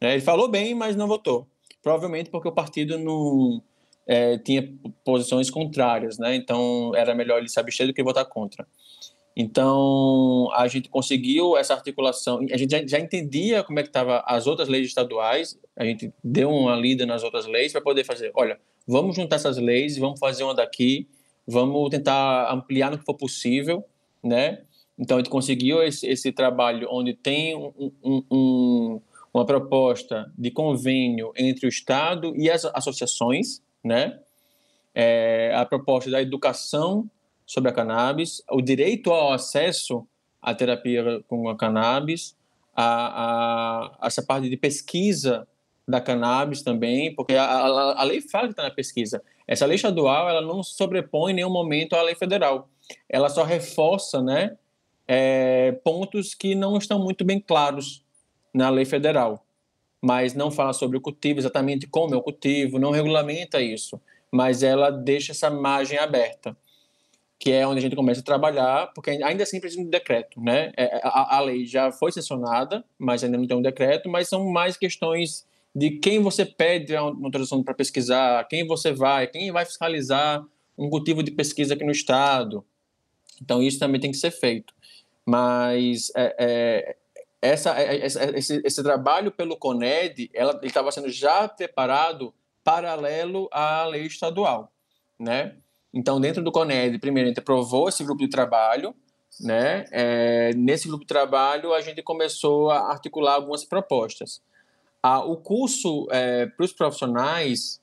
[0.00, 1.46] É, ele falou bem, mas não votou.
[1.82, 3.62] Provavelmente porque o partido não
[4.06, 4.72] é, tinha
[5.04, 6.34] posições contrárias, né?
[6.34, 8.66] Então era melhor ele se abster do que votar contra.
[9.36, 12.38] Então, a gente conseguiu essa articulação.
[12.52, 15.58] A gente já, já entendia como é que estavam as outras leis estaduais.
[15.76, 18.30] A gente deu uma lida nas outras leis para poder fazer.
[18.34, 21.08] Olha, vamos juntar essas leis, vamos fazer uma daqui,
[21.46, 23.84] vamos tentar ampliar no que for possível,
[24.22, 24.62] né?
[24.98, 29.00] Então, a gente conseguiu esse, esse trabalho onde tem um, um, um,
[29.32, 34.20] uma proposta de convênio entre o Estado e as associações, né?
[34.94, 37.10] É, a proposta da educação
[37.44, 40.06] sobre a cannabis, o direito ao acesso
[40.40, 42.36] à terapia com a cannabis,
[42.74, 45.46] a, a, essa parte de pesquisa
[45.86, 49.22] da cannabis também, porque a, a, a lei fala que está na pesquisa.
[49.46, 52.68] Essa lei estadual ela não sobrepõe em nenhum momento à lei federal.
[53.08, 54.56] Ela só reforça né,
[55.06, 58.04] é, pontos que não estão muito bem claros
[58.52, 59.44] na lei federal.
[60.00, 64.00] Mas não fala sobre o cultivo, exatamente como é o cultivo, não regulamenta isso.
[64.30, 66.56] Mas ela deixa essa margem aberta
[67.44, 70.40] que é onde a gente começa a trabalhar, porque ainda assim precisa de um decreto,
[70.40, 70.72] né?
[70.78, 74.48] É, a, a, lei já foi sancionada, mas ainda não tem um decreto, mas são
[74.50, 79.64] mais questões de quem você pede a autorização para pesquisar, quem você vai, quem vai
[79.64, 80.44] fiscalizar
[80.78, 82.64] um cultivo de pesquisa aqui no estado.
[83.42, 84.72] Então isso também tem que ser feito.
[85.26, 86.96] Mas é, é,
[87.40, 92.32] essa, é, é, esse, esse, trabalho pelo CONED, ela estava sendo já preparado
[92.62, 94.72] paralelo à lei estadual,
[95.18, 95.56] né?
[95.92, 98.94] Então, dentro do CONED, primeiro, a gente aprovou esse grupo de trabalho,
[99.40, 99.84] né?
[99.92, 104.42] É, nesse grupo de trabalho, a gente começou a articular algumas propostas.
[105.06, 107.78] Ah, o curso é, para os profissionais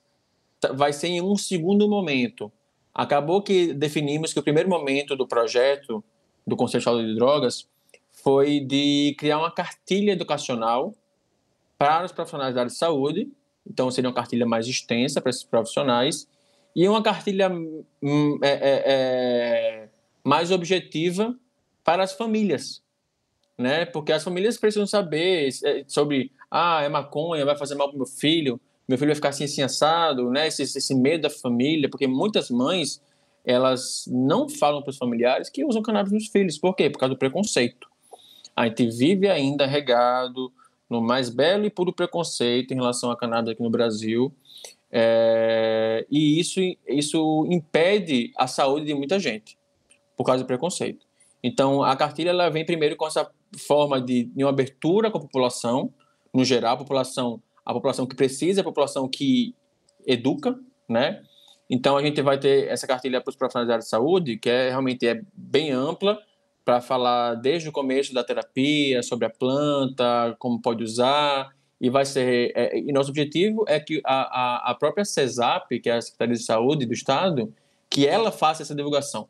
[0.74, 2.50] vai ser em um segundo momento.
[2.92, 6.02] Acabou que definimos que o primeiro momento do projeto
[6.44, 7.68] do Conselho Estadual de Drogas
[8.10, 10.96] foi de criar uma cartilha educacional
[11.78, 13.30] para os profissionais da área de saúde.
[13.64, 16.26] Então, seria uma cartilha mais extensa para esses profissionais
[16.74, 19.88] e uma cartilha hum, é, é, é,
[20.24, 21.38] mais objetiva
[21.84, 22.82] para as famílias,
[23.56, 23.86] né?
[23.86, 28.06] Porque as famílias precisam saber é, sobre, ah, é maconha, vai fazer mal para meu
[28.06, 30.48] filho, meu filho vai ficar assim, assim assado, né?
[30.48, 33.00] Esse, esse medo da família, porque muitas mães
[33.42, 36.58] elas não falam para os familiares que usam cannabis nos filhos.
[36.58, 36.90] Por quê?
[36.90, 37.88] Por causa do preconceito.
[38.54, 40.52] A gente vive ainda regado
[40.90, 44.30] no mais belo e puro preconceito em relação à cannabis aqui no Brasil.
[44.90, 49.56] É, e isso, isso impede a saúde de muita gente,
[50.14, 51.06] por causa do preconceito.
[51.42, 53.28] Então, a cartilha ela vem primeiro com essa
[53.66, 55.90] forma de, de uma abertura com a população,
[56.32, 59.54] no geral, a população, a população que precisa, a população que
[60.06, 61.22] educa, né?
[61.68, 64.50] Então, a gente vai ter essa cartilha para os profissionais da área de saúde, que
[64.50, 66.18] é realmente é bem ampla,
[66.64, 72.04] para falar desde o começo da terapia, sobre a planta, como pode usar, e vai
[72.04, 76.00] ser é, e nosso objetivo é que a, a, a, própria CESAP, que é a
[76.00, 77.52] Secretaria de Saúde do Estado,
[77.90, 79.28] que ela faça essa divulgação,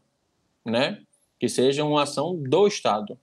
[0.65, 1.01] né?
[1.41, 3.19] Que seja uma ação do Estado.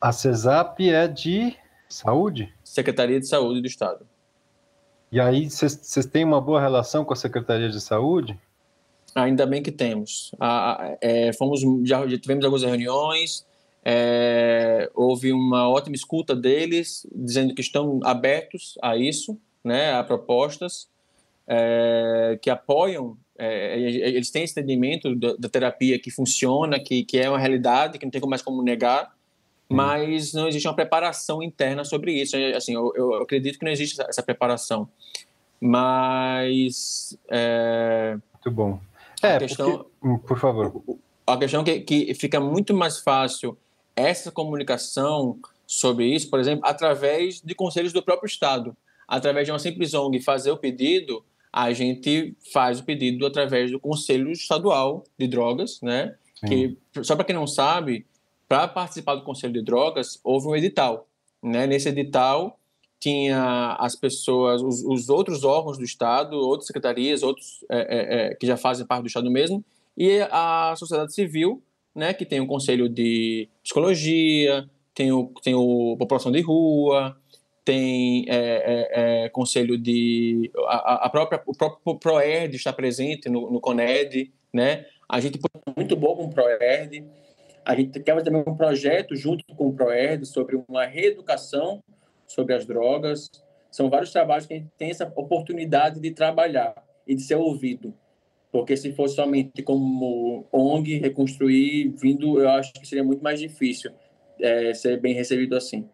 [0.00, 1.54] A CESAP é de
[1.94, 2.52] saúde?
[2.64, 4.06] Secretaria de Saúde do Estado.
[5.12, 8.38] E aí, vocês têm uma boa relação com a Secretaria de Saúde?
[9.14, 10.32] Ainda bem que temos.
[10.38, 13.44] Ah, é, fomos, já, já tivemos algumas reuniões,
[13.84, 20.88] é, houve uma ótima escuta deles, dizendo que estão abertos a isso, né, a propostas
[21.46, 23.16] é, que apoiam.
[23.36, 27.98] É, eles têm esse entendimento da, da, terapia que funciona, que, que é uma realidade,
[27.98, 29.12] que não tem mais como negar,
[29.70, 32.36] mas não existe uma preparação interna sobre isso.
[32.36, 34.88] É, assim, eu, eu acredito que não existe essa, preparação.
[35.60, 37.16] Mas.
[37.28, 38.80] É, Muito bom.
[39.22, 40.82] É, questão, porque, hum, por favor.
[41.26, 43.56] A questão que, que fica muito mais fácil
[43.94, 48.76] essa comunicação sobre isso, por exemplo, através de conselhos do próprio Estado.
[49.06, 53.78] Através de uma simples ONG fazer o pedido, a gente faz o pedido através do
[53.78, 56.14] Conselho Estadual de Drogas, né?
[56.46, 58.06] Que, só para quem não sabe,
[58.50, 61.06] para participar do Conselho de Drogas, houve um edital.
[61.40, 61.68] Né?
[61.68, 62.58] Nesse edital,
[62.98, 68.34] tinha as pessoas, os, os, outros órgãos do Estado, outras secretarias, outros é, é, é,
[68.34, 69.64] que já fazem parte do Estado mesmo,
[69.96, 71.62] e a sociedade civil
[71.94, 77.16] né, que tem o Conselho de Psicologia, tem o, tem o População de Rua,
[77.64, 80.50] tem é, é, é, Conselho de...
[80.66, 84.86] A, a, própria, o próprio PROERD está presente no, no CONED, né?
[85.08, 85.38] A gente
[85.76, 87.04] muito bom com o PROERD,
[87.64, 91.82] a gente quer também um projeto junto com o PROERD sobre uma reeducação
[92.26, 93.30] sobre as drogas.
[93.70, 96.74] São vários trabalhos que a gente tem essa oportunidade de trabalhar.
[97.06, 97.92] e de ser ouvido.
[98.52, 103.90] Porque se fosse somente como ONG reconstruir, vindo, eu acho que seria muito mais difícil
[104.40, 105.88] é, ser bem recebido assim.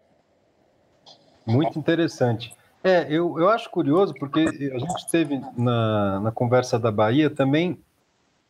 [1.47, 2.55] Muito interessante.
[2.83, 7.79] É, eu, eu acho curioso porque a gente teve na, na conversa da Bahia também,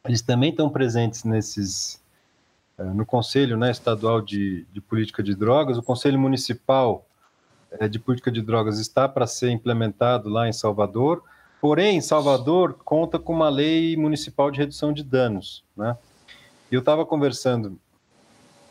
[0.05, 2.03] eles também estão presentes nesses,
[2.85, 7.07] no Conselho né, Estadual de, de Política de Drogas, o Conselho Municipal
[7.71, 11.23] é, de Política de Drogas está para ser implementado lá em Salvador,
[11.61, 15.65] Porém, Salvador conta com uma lei municipal de redução de danos.
[15.77, 15.97] Né?
[16.71, 17.79] Eu estava conversando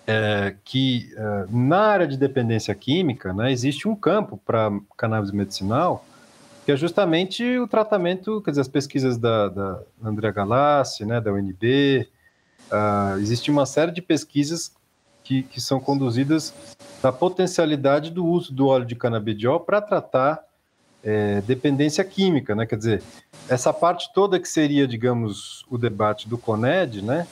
[0.05, 6.05] é, que é, na área de dependência química né, existe um campo para cannabis medicinal
[6.63, 11.31] que é justamente o tratamento, quer dizer, as pesquisas da, da Andrea Galassi, né, da
[11.31, 12.07] UNB,
[12.71, 14.71] uh, existe uma série de pesquisas
[15.23, 16.53] que, que são conduzidas
[17.01, 20.43] da potencialidade do uso do óleo de canabidiol para tratar
[21.03, 22.65] é, dependência química, né?
[22.65, 23.03] Quer dizer,
[23.47, 27.27] essa parte toda que seria, digamos, o debate do CONED, né?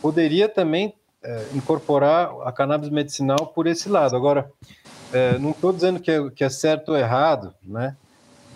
[0.00, 4.16] Poderia também é, incorporar a cannabis medicinal por esse lado.
[4.16, 4.50] Agora,
[5.12, 7.94] é, não estou dizendo que é, que é, certo ou errado, né?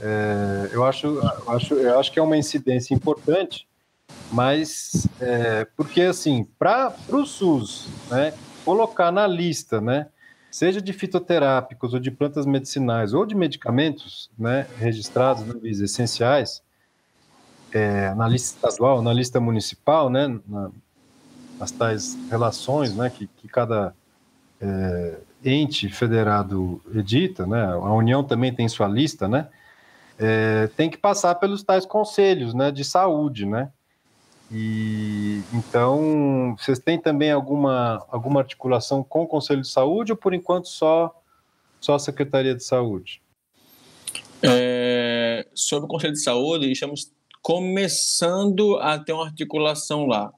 [0.00, 3.66] É, eu, acho, acho, eu acho que é uma incidência importante,
[4.30, 10.08] mas é, porque, assim, para o SUS, né, colocar na lista, né,
[10.50, 16.62] seja de fitoterápicos ou de plantas medicinais ou de medicamentos né, registrados na Visa essenciais,
[17.72, 20.70] é, na lista estadual, na lista municipal, né, na,
[21.58, 23.94] nas tais relações né, que, que cada
[24.60, 29.48] é, ente federado edita, né, a União também tem sua lista, né,
[30.18, 33.70] é, tem que passar pelos tais conselhos né, de saúde, né,
[34.50, 40.32] e então, vocês têm também alguma, alguma articulação com o Conselho de Saúde ou por
[40.32, 41.14] enquanto só,
[41.80, 43.20] só a Secretaria de Saúde?
[44.42, 50.32] É, sobre o Conselho de Saúde, estamos começando a ter uma articulação lá.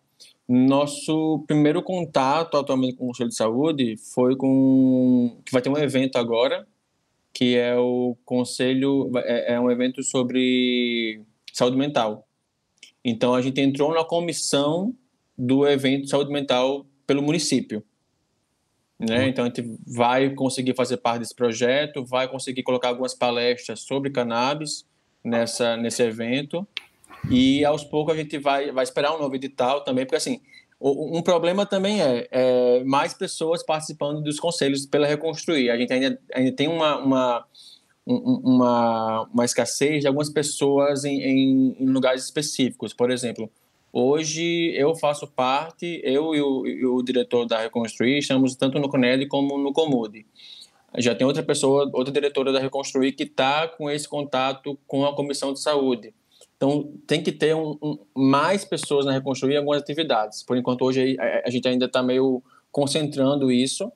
[0.48, 5.78] Nosso primeiro contato atualmente com o Conselho de Saúde foi com que vai ter um
[5.78, 6.66] evento agora,
[7.32, 12.26] que é o Conselho é, é um evento sobre saúde mental.
[13.04, 14.94] Então, a gente entrou na comissão
[15.36, 17.82] do evento de saúde mental pelo município.
[18.98, 19.20] Né?
[19.20, 19.28] Uhum.
[19.28, 24.10] Então, a gente vai conseguir fazer parte desse projeto, vai conseguir colocar algumas palestras sobre
[24.10, 24.84] cannabis
[25.24, 26.66] nessa, nesse evento.
[27.30, 30.40] E, aos poucos, a gente vai, vai esperar um novo edital também, porque, assim,
[30.80, 35.70] um problema também é, é mais pessoas participando dos conselhos pela Reconstruir.
[35.70, 37.46] A gente ainda, ainda tem uma, uma
[38.10, 42.92] uma, uma escassez de algumas pessoas em, em, em, lugares específicos.
[42.92, 43.50] Por exemplo,
[43.92, 48.88] hoje eu faço parte, eu e o, e o diretor da Reconstruir, estamos tanto no
[48.88, 50.26] CONED como no Comude.
[50.98, 55.14] Já tem outra pessoa, outra diretora da Reconstruir que está com esse contato com a
[55.14, 56.12] Comissão de Saúde.
[56.56, 60.42] Então, tem que ter um, um, mais pessoas na Reconstruir algumas atividades.
[60.42, 62.42] Por enquanto, hoje a, a gente ainda está meio
[62.72, 63.90] concentrando isso,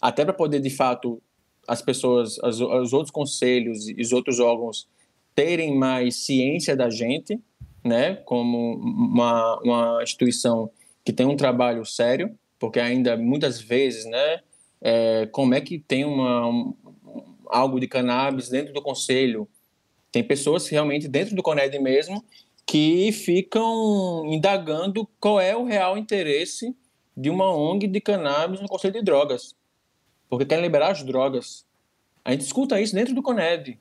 [0.00, 1.22] até para poder, de fato,
[1.68, 4.88] as pessoas, as, os outros conselhos e os outros órgãos
[5.34, 7.38] terem mais ciência da gente,
[7.84, 10.70] né, como uma, uma instituição
[11.04, 14.40] que tem um trabalho sério, porque ainda muitas vezes, né,
[14.80, 16.74] é, como é que tem uma, um,
[17.46, 19.46] algo de cannabis dentro do conselho?
[20.10, 22.24] Tem pessoas realmente dentro do CONED mesmo
[22.66, 26.74] que ficam indagando qual é o real interesse
[27.16, 29.54] de uma ONG de cannabis no Conselho de Drogas
[30.28, 31.66] porque querem liberar as drogas.
[32.24, 33.78] A gente escuta isso dentro do Coned,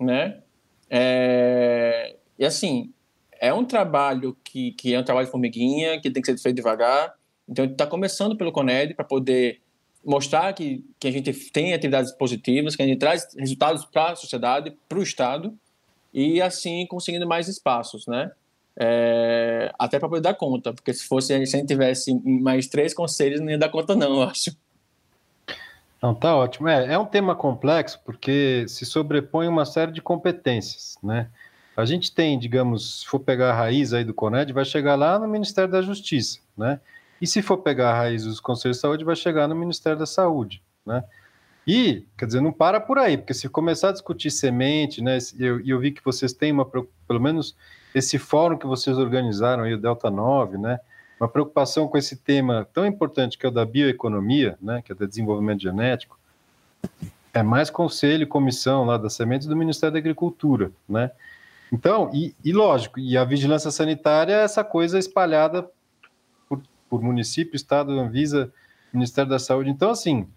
[0.00, 0.40] né?
[0.88, 2.92] É, e assim,
[3.40, 6.56] é um trabalho que, que é um trabalho de formiguinha, que tem que ser feito
[6.56, 7.14] devagar.
[7.48, 9.60] Então, a gente está começando pelo Coned para poder
[10.04, 14.16] mostrar que, que a gente tem atividades positivas, que a gente traz resultados para a
[14.16, 15.56] sociedade, para o Estado,
[16.12, 18.30] e assim conseguindo mais espaços, né?
[18.78, 22.94] É, até para poder dar conta, porque se fosse se a gente tivesse mais três
[22.94, 24.56] conselhos, não ia dar conta, não, eu acho.
[26.02, 26.68] Não, tá ótimo.
[26.68, 31.30] É, é um tema complexo porque se sobrepõe uma série de competências, né?
[31.76, 35.18] A gente tem, digamos, se for pegar a raiz aí do CONED, vai chegar lá
[35.18, 36.80] no Ministério da Justiça, né?
[37.20, 40.04] E se for pegar a raiz dos Conselhos de Saúde, vai chegar no Ministério da
[40.04, 41.04] Saúde, né?
[41.64, 45.16] E, quer dizer, não para por aí, porque se começar a discutir semente, né?
[45.38, 47.56] E eu, eu, vi que vocês têm uma, pelo menos
[47.94, 50.80] esse fórum que vocês organizaram aí, o Delta 9, né?
[51.22, 54.94] Uma preocupação com esse tema tão importante que é o da bioeconomia, né, que é
[54.94, 56.18] do desenvolvimento genético,
[57.32, 61.12] é mais conselho e comissão lá das sementes do Ministério da Agricultura, né?
[61.72, 65.70] Então, e, e lógico, e a vigilância sanitária é essa coisa espalhada
[66.48, 66.60] por,
[66.90, 68.52] por município, estado, Anvisa,
[68.92, 69.70] Ministério da Saúde.
[69.70, 70.28] Então, assim,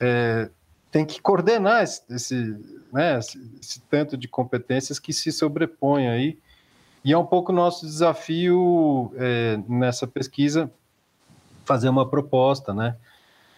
[0.00, 0.50] é,
[0.90, 2.56] tem que coordenar esse, esse,
[2.92, 6.38] né, esse, esse tanto de competências que se sobrepõe aí
[7.08, 10.70] e é um pouco nosso desafio é, nessa pesquisa
[11.64, 12.96] fazer uma proposta, né?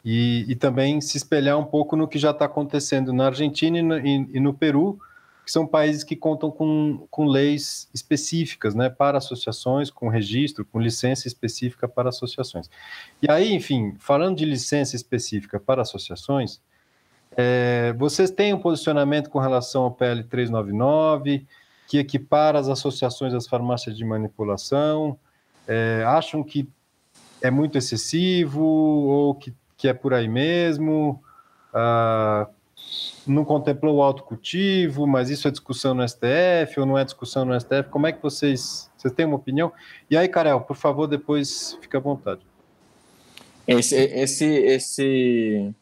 [0.05, 3.83] E, e, também se espelhar um pouco no que já está acontecendo na Argentina e
[3.83, 5.01] no, e, e no, Peru,
[5.45, 10.79] que são países que contam com, com leis específicas né, para associações, com registro, com
[10.79, 12.71] licença específica para associações.
[13.21, 16.61] E aí, enfim, falando de licença específica para associações,
[17.37, 21.49] é, vocês têm um posicionamento com relação ao PL 399,
[21.91, 25.19] que equipara as associações às farmácias de manipulação?
[25.67, 26.69] É, acham que
[27.43, 31.23] é muito excessivo ou que que é por aí mesmo,
[31.73, 32.47] ah,
[33.27, 37.59] não contemplou o autocultivo, mas isso é discussão no STF ou não é discussão no
[37.59, 37.89] STF?
[37.91, 39.73] Como é que vocês, vocês têm uma opinião?
[40.11, 42.43] E aí, Karel, por favor, depois fica à vontade.
[43.67, 45.75] Esse, esse, esse,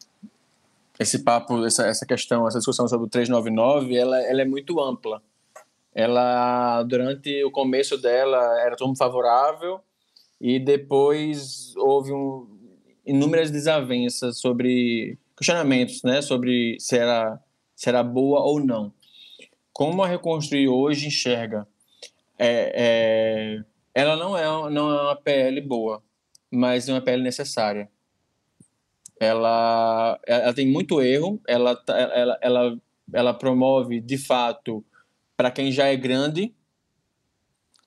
[0.97, 5.21] esse papo, essa, essa questão, essa discussão sobre o 399, ela, ela é muito ampla.
[5.99, 9.81] Ela, durante o começo dela, era todo favorável,
[10.39, 12.47] e depois houve um,
[13.05, 17.37] inúmeras desavenças sobre questionamentos, né, sobre se era,
[17.75, 18.93] se era boa ou não.
[19.73, 21.67] Como a Reconstruir hoje enxerga,
[22.37, 26.01] é, é, ela não é, não é uma PL boa,
[26.49, 27.89] mas é uma PL necessária.
[29.19, 32.77] Ela, ela tem muito erro, ela, tá, ela, ela,
[33.11, 34.81] ela promove, de fato,
[35.39, 36.53] para quem já é grande,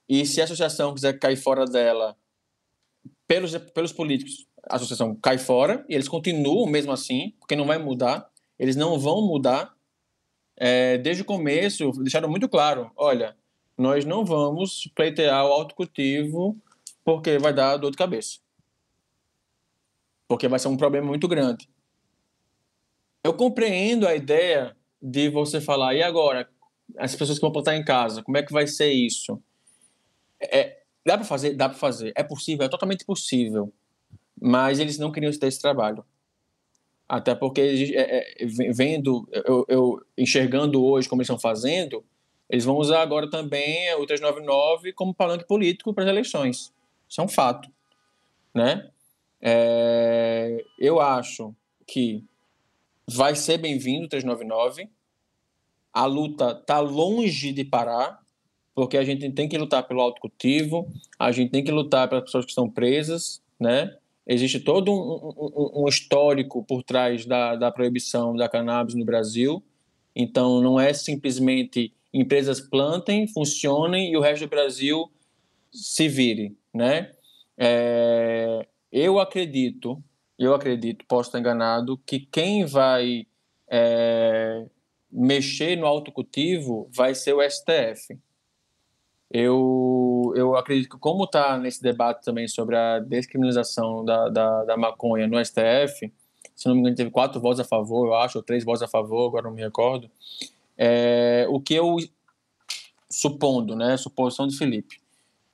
[0.09, 2.17] e se a associação quiser cair fora dela,
[3.27, 7.77] pelos, pelos políticos, a associação cai fora e eles continuam mesmo assim, porque não vai
[7.77, 8.27] mudar,
[8.57, 9.71] eles não vão mudar.
[10.57, 13.37] É, desde o começo, deixaram muito claro: olha,
[13.77, 16.57] nós não vamos pleitear o autocultivo
[17.05, 18.39] porque vai dar dor de cabeça.
[20.27, 21.69] Porque vai ser um problema muito grande.
[23.23, 26.51] Eu compreendo a ideia de você falar, e agora?
[26.97, 29.41] As pessoas que vão plantar em casa, como é que vai ser isso?
[30.39, 31.53] É, dá para fazer?
[31.53, 32.11] Dá para fazer.
[32.15, 32.65] É possível?
[32.65, 33.73] É totalmente possível
[34.45, 36.03] mas eles não queriam ter esse trabalho.
[37.07, 42.03] Até porque, é, é, vendo, eu, eu, enxergando hoje como eles estão fazendo,
[42.49, 46.73] eles vão usar agora também o 399 como palanque político para as eleições.
[47.07, 47.69] Isso é um fato.
[48.53, 48.89] Né?
[49.41, 51.55] É, eu acho
[51.87, 52.21] que
[53.07, 54.89] vai ser bem-vindo o 399.
[55.93, 58.19] A luta está longe de parar,
[58.73, 60.87] porque a gente tem que lutar pelo autocultivo,
[61.19, 63.95] a gente tem que lutar pelas pessoas que estão presas, né?
[64.25, 69.61] Existe todo um, um, um histórico por trás da, da proibição da cannabis no Brasil.
[70.15, 75.11] Então, não é simplesmente empresas plantem, funcionem e o resto do Brasil
[75.71, 77.11] se vire, né?
[77.57, 80.01] É, eu acredito,
[80.37, 83.25] eu acredito, posso estar enganado, que quem vai
[83.69, 84.65] é,
[85.13, 88.17] mexer no autocultivo vai ser o STF.
[89.29, 94.77] Eu, eu acredito que, como está nesse debate também sobre a descriminalização da, da, da,
[94.77, 96.11] maconha no STF,
[96.55, 98.87] se não me engano, teve quatro votos a favor, eu acho, ou três votos a
[98.87, 100.09] favor, agora não me recordo.
[100.77, 101.97] É, o que eu,
[103.09, 105.01] supondo, né, suposição de Felipe,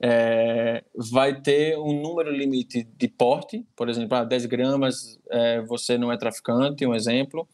[0.02, 5.98] é, vai ter um número limite de porte, por exemplo, ah, 10 gramas é, você
[5.98, 7.46] não é traficante, um exemplo,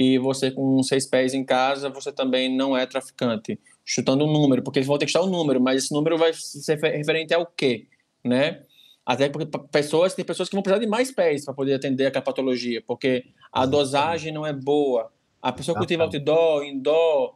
[0.00, 4.62] e você com seis pés em casa, você também não é traficante chutando um número,
[4.62, 7.86] porque eles vão testar o um número, mas esse número vai ser referente ao quê,
[8.24, 8.62] né?
[9.04, 12.24] Até porque pessoas, tem pessoas que vão precisar de mais pés para poder atender aquela
[12.24, 15.12] patologia, porque a dosagem não é boa.
[15.42, 17.34] A pessoa cultiva outdoor, indoor,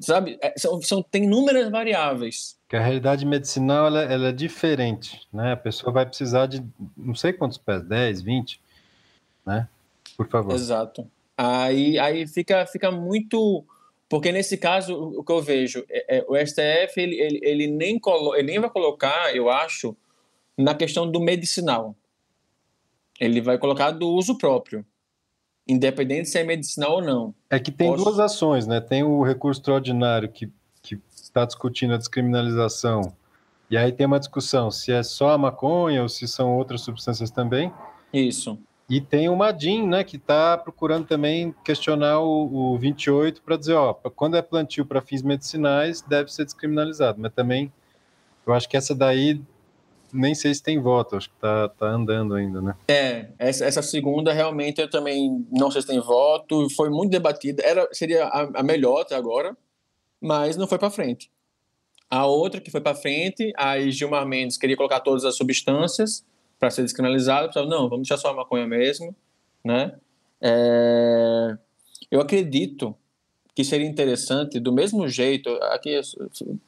[0.00, 0.38] sabe?
[0.40, 2.56] É, são, são, tem inúmeras variáveis.
[2.70, 5.52] Que a realidade medicinal ela, ela, é diferente, né?
[5.52, 6.64] A pessoa vai precisar de
[6.96, 8.60] não sei quantos pés, 10, 20,
[9.44, 9.68] né?
[10.16, 10.54] Por favor.
[10.54, 11.06] Exato.
[11.36, 13.64] Aí, aí fica, fica muito
[14.12, 17.98] porque nesse caso, o que eu vejo, é, é o STF ele, ele, ele, nem
[17.98, 19.96] colo, ele nem vai colocar, eu acho,
[20.54, 21.96] na questão do medicinal.
[23.18, 24.84] Ele vai colocar do uso próprio,
[25.66, 27.34] independente se é medicinal ou não.
[27.48, 28.04] É que tem Posso...
[28.04, 28.82] duas ações, né?
[28.82, 30.52] Tem o recurso extraordinário que,
[30.82, 33.16] que está discutindo a descriminalização,
[33.70, 37.30] e aí tem uma discussão se é só a maconha ou se são outras substâncias
[37.30, 37.72] também.
[38.12, 38.58] Isso.
[38.92, 43.72] E tem o Madin, né, que está procurando também questionar o, o 28 para dizer,
[43.72, 47.18] ó, quando é plantio para fins medicinais, deve ser descriminalizado.
[47.18, 47.72] Mas também,
[48.46, 49.40] eu acho que essa daí,
[50.12, 52.74] nem sei se tem voto, acho que está tá andando ainda, né?
[52.86, 57.62] É, essa, essa segunda realmente eu também não sei se tem voto, foi muito debatida,
[57.64, 59.56] era, seria a, a melhor até agora,
[60.20, 61.30] mas não foi para frente.
[62.10, 66.22] A outra que foi para frente, a Gilmar Mendes queria colocar todas as substâncias,
[66.62, 69.12] para ser descriminalizado, pessoal, não, vamos deixar só a maconha mesmo,
[69.64, 69.96] né?
[70.40, 71.56] É,
[72.08, 72.94] eu acredito
[73.52, 76.00] que seria interessante, do mesmo jeito, aqui,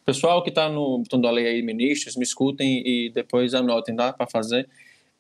[0.05, 4.13] pessoal que está no botão da lei aí, ministros, me escutem e depois anotem, dá
[4.13, 4.69] para fazer.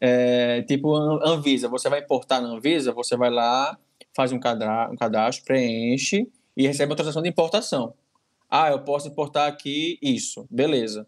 [0.00, 0.92] É, tipo
[1.24, 3.78] Anvisa, você vai importar na Anvisa, você vai lá,
[4.12, 7.94] faz um cadastro, um cadastro, preenche e recebe autorização de importação.
[8.50, 11.06] Ah, eu posso importar aqui isso, beleza.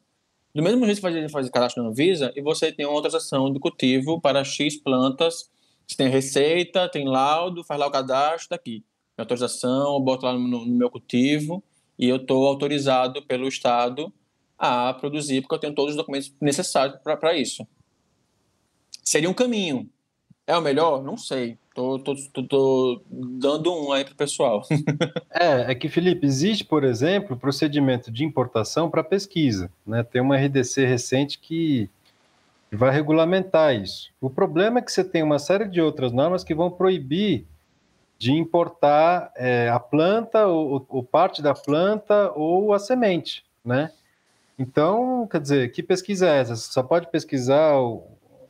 [0.56, 3.60] Do mesmo jeito que você faz cadastro na Anvisa e você tem uma autorização de
[3.60, 5.50] cultivo para X plantas,
[5.86, 8.82] você tem receita, tem laudo, faz lá o cadastro daqui
[9.18, 11.62] autorização, eu boto lá no, no meu cultivo
[11.98, 14.10] e eu estou autorizado pelo Estado
[14.58, 17.66] a produzir, porque eu tenho todos os documentos necessários para isso.
[19.04, 19.90] Seria um caminho.
[20.46, 21.02] É o melhor?
[21.02, 21.58] Não sei.
[21.76, 24.62] Tô, tô, tô, tô dando um aí para o pessoal.
[25.30, 29.70] é, é que, Felipe, existe, por exemplo, procedimento de importação para pesquisa.
[29.86, 30.02] Né?
[30.02, 31.90] Tem uma RDC recente que
[32.72, 34.10] vai regulamentar isso.
[34.22, 37.46] O problema é que você tem uma série de outras normas que vão proibir
[38.18, 43.92] de importar é, a planta, ou, ou, parte da planta, ou a semente, né?
[44.58, 46.56] Então, quer dizer, que pesquisa é essa?
[46.56, 47.74] Você só pode pesquisar,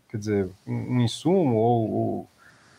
[0.09, 2.29] quer dizer, um insumo, ou, ou...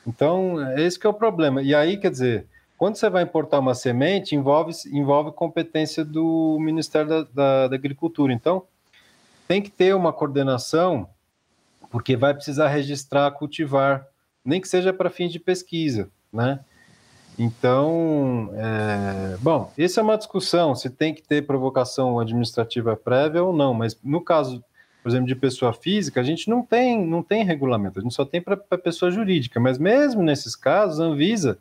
[0.07, 1.61] Então, esse é o problema.
[1.61, 2.47] E aí, quer dizer,
[2.77, 8.31] quando você vai importar uma semente, envolve, envolve competência do Ministério da, da, da Agricultura.
[8.31, 8.63] Então,
[9.47, 11.09] tem que ter uma coordenação,
[11.89, 14.07] porque vai precisar registrar, cultivar,
[14.45, 16.59] nem que seja para fins de pesquisa, né?
[17.37, 23.53] Então, é, bom, essa é uma discussão se tem que ter provocação administrativa prévia ou
[23.53, 24.63] não, mas no caso,
[25.07, 28.25] por exemplo, de pessoa física, a gente não tem, não tem regulamento, a gente só
[28.25, 31.57] tem para pessoa jurídica, mas mesmo nesses casos, a Anvisa,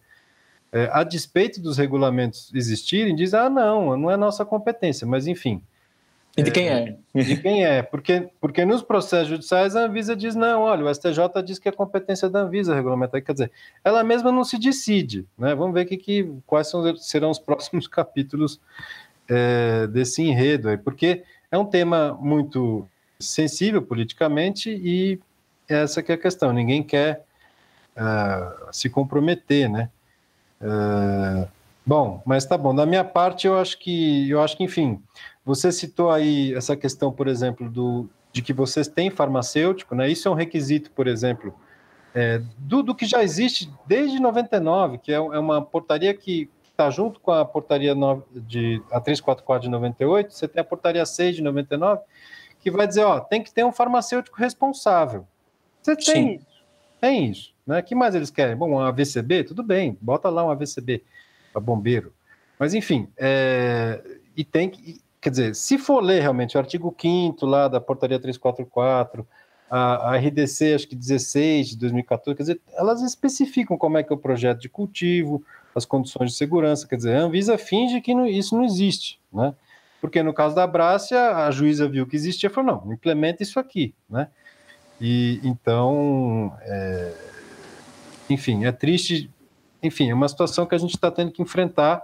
[0.73, 5.63] é, a despeito dos regulamentos existirem, diz: ah, não, não é nossa competência, mas enfim.
[6.37, 6.97] E de quem é?
[7.15, 7.23] é?
[7.23, 7.83] De quem é?
[7.83, 11.73] Porque, porque nos processos judiciais a Anvisa diz não, olha, o STJ diz que é
[11.73, 13.23] competência da Anvisa regulamentar.
[13.23, 13.53] Quer dizer,
[13.85, 15.25] ela mesma não se decide.
[15.39, 15.55] Né?
[15.55, 18.61] Vamos ver que, que, quais são, serão os próximos capítulos
[19.29, 22.89] é, desse enredo aí, porque é um tema muito
[23.19, 25.19] sensível politicamente e
[25.69, 26.53] essa que é a questão.
[26.53, 27.25] Ninguém quer
[27.97, 29.91] uh, se comprometer, né?
[30.61, 31.49] Uh,
[31.85, 32.75] bom, mas tá bom.
[32.75, 35.03] Da minha parte, eu acho que, eu acho que, enfim,
[35.45, 40.09] você citou aí essa questão, por exemplo, do, de que vocês têm farmacêutico, né?
[40.09, 41.55] Isso é um requisito, por exemplo,
[42.15, 46.91] é, do, do, que já existe desde 99, que é, é uma portaria que está
[46.91, 51.37] junto com a portaria 9 de, a 344 de 98, você tem a portaria 6
[51.37, 52.03] de 99,
[52.71, 55.27] que vai dizer, ó, tem que ter um farmacêutico responsável.
[55.83, 56.35] Você tem Sim.
[56.35, 56.65] isso,
[57.01, 57.55] tem isso.
[57.67, 57.79] Né?
[57.79, 58.57] O que mais eles querem?
[58.57, 61.05] Bom, um AVCB, tudo bem, bota lá um AVCB
[61.53, 62.13] para bombeiro.
[62.59, 64.03] Mas, enfim, é,
[64.37, 68.19] e tem que quer dizer, se for ler realmente o artigo 5 lá da portaria
[68.19, 69.27] 344,
[69.69, 74.13] a, a, RDC, acho que 16 de 2014, quer dizer, elas especificam como é que
[74.13, 75.43] é o projeto de cultivo,
[75.75, 79.53] as condições de segurança, quer dizer, a Anvisa finge que não, isso não existe, né?
[80.01, 83.59] Porque no caso da Brácia, a juíza viu que existia e falou, não, implementa isso
[83.59, 84.29] aqui, né?
[85.01, 87.15] E então, é,
[88.31, 89.31] enfim, é triste,
[89.83, 92.03] enfim, é uma situação que a gente está tendo que enfrentar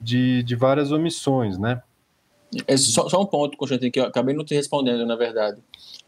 [0.00, 1.82] de, de várias omissões, né?
[2.66, 5.60] É só, só um ponto, Constantino, que eu acabei não te respondendo, na verdade.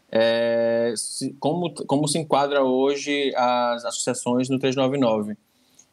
[0.09, 5.37] É, se, como, como se enquadra hoje as associações no 399?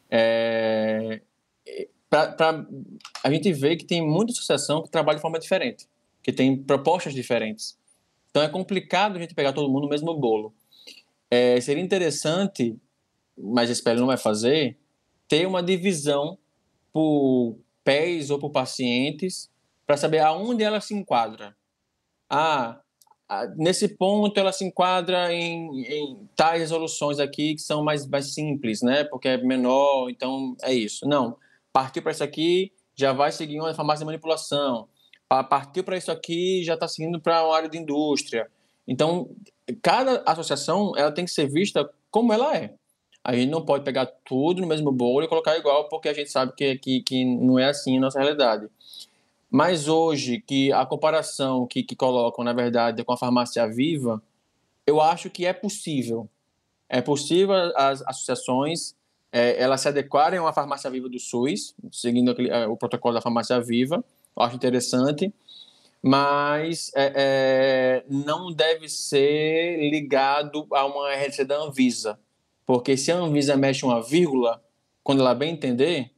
[0.09, 1.21] É,
[2.15, 2.65] pra, pra,
[3.23, 5.85] a gente vê que tem muita associação que trabalha de forma diferente,
[6.23, 7.77] que tem propostas diferentes.
[8.29, 10.53] Então é complicado a gente pegar todo mundo no mesmo bolo.
[11.29, 12.77] É, seria interessante,
[13.37, 14.77] mas espero não vai fazer,
[15.27, 16.37] ter uma divisão
[16.93, 19.51] por pés ou por pacientes
[19.85, 21.55] para saber aonde ela se enquadra.
[22.29, 22.79] Ah,
[23.57, 28.81] nesse ponto ela se enquadra em, em, tais resoluções aqui que são mais, mais simples,
[28.81, 29.03] né?
[29.03, 31.05] Porque é menor, então é isso.
[31.07, 31.37] Não,
[31.75, 34.87] partiu para isso aqui, já vai seguir uma farmácia de manipulação.
[35.27, 38.49] Partiu para isso aqui, já está seguindo para uma área de indústria.
[38.87, 39.29] Então,
[39.81, 42.73] cada associação ela tem que ser vista como ela é.
[43.21, 46.31] A gente não pode pegar tudo no mesmo bolo e colocar igual, porque a gente
[46.31, 48.69] sabe que, que, que não é assim a nossa realidade.
[49.51, 54.23] Mas hoje, que a comparação que, que colocam, na verdade, com a farmácia viva,
[54.87, 56.29] eu acho que é possível.
[56.87, 58.95] É possível as associações
[59.31, 63.13] é, elas se adequarem a uma farmácia viva do SUS, seguindo aquele, é, o protocolo
[63.13, 64.03] da farmácia viva,
[64.35, 65.33] eu acho interessante,
[66.01, 72.19] mas é, é, não deve ser ligado a uma RC da Anvisa,
[72.65, 74.63] porque se a Anvisa mexe uma vírgula,
[75.03, 76.11] quando ela bem entender,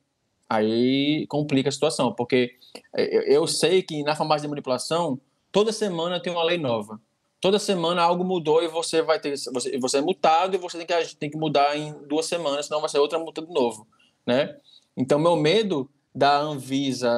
[0.49, 2.55] aí complica a situação, porque
[2.95, 5.19] é, eu sei que na farmácia de manipulação,
[5.51, 6.99] toda semana tem uma lei nova.
[7.39, 10.87] Toda semana algo mudou e você vai ter você, você é multado e você tem
[10.87, 13.87] que, tem que mudar em duas semanas, senão vai ser outra multa de novo,
[14.25, 14.57] né?
[14.95, 17.11] Então meu medo da Anvisa,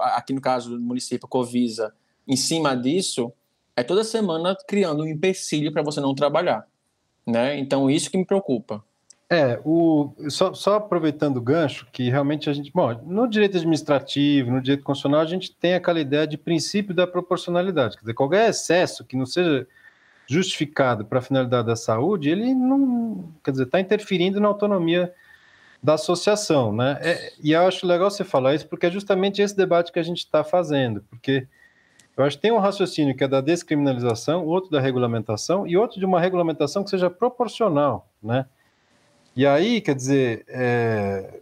[0.00, 1.94] aqui no caso do município, Covisa,
[2.26, 3.32] em cima disso,
[3.76, 6.66] é toda semana criando um empecilho para você não trabalhar.
[7.26, 7.58] Né?
[7.58, 8.84] Então, isso que me preocupa.
[9.30, 12.70] É, o, só, só, aproveitando o gancho, que realmente a gente.
[12.70, 17.06] Bom, no direito administrativo, no direito constitucional, a gente tem aquela ideia de princípio da
[17.06, 17.96] proporcionalidade.
[17.96, 19.66] Quer dizer, qualquer excesso que não seja
[20.26, 23.32] justificado para a finalidade da saúde, ele não.
[23.42, 25.12] Quer dizer, está interferindo na autonomia
[25.82, 26.98] da associação, né?
[27.02, 30.02] É, e eu acho legal você falar isso, porque é justamente esse debate que a
[30.02, 31.46] gente está fazendo, porque
[32.16, 35.98] eu acho que tem um raciocínio que é da descriminalização, outro da regulamentação, e outro
[35.98, 38.46] de uma regulamentação que seja proporcional, né?
[39.36, 41.40] E aí, quer dizer, é...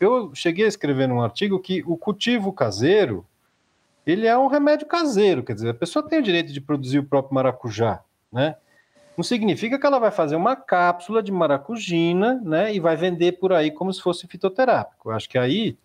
[0.00, 3.26] eu cheguei a escrever num artigo que o cultivo caseiro,
[4.06, 7.04] ele é um remédio caseiro, quer dizer, a pessoa tem o direito de produzir o
[7.04, 8.02] próprio maracujá,
[8.32, 8.56] né?
[9.16, 13.52] Não significa que ela vai fazer uma cápsula de maracujina, né, e vai vender por
[13.52, 15.10] aí como se fosse fitoterápico.
[15.10, 15.78] Eu acho que aí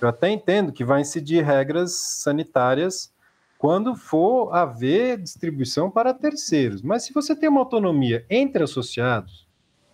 [0.00, 3.12] eu até entendo que vai incidir regras sanitárias
[3.58, 6.80] quando for haver distribuição para terceiros.
[6.80, 9.46] Mas se você tem uma autonomia entre associados,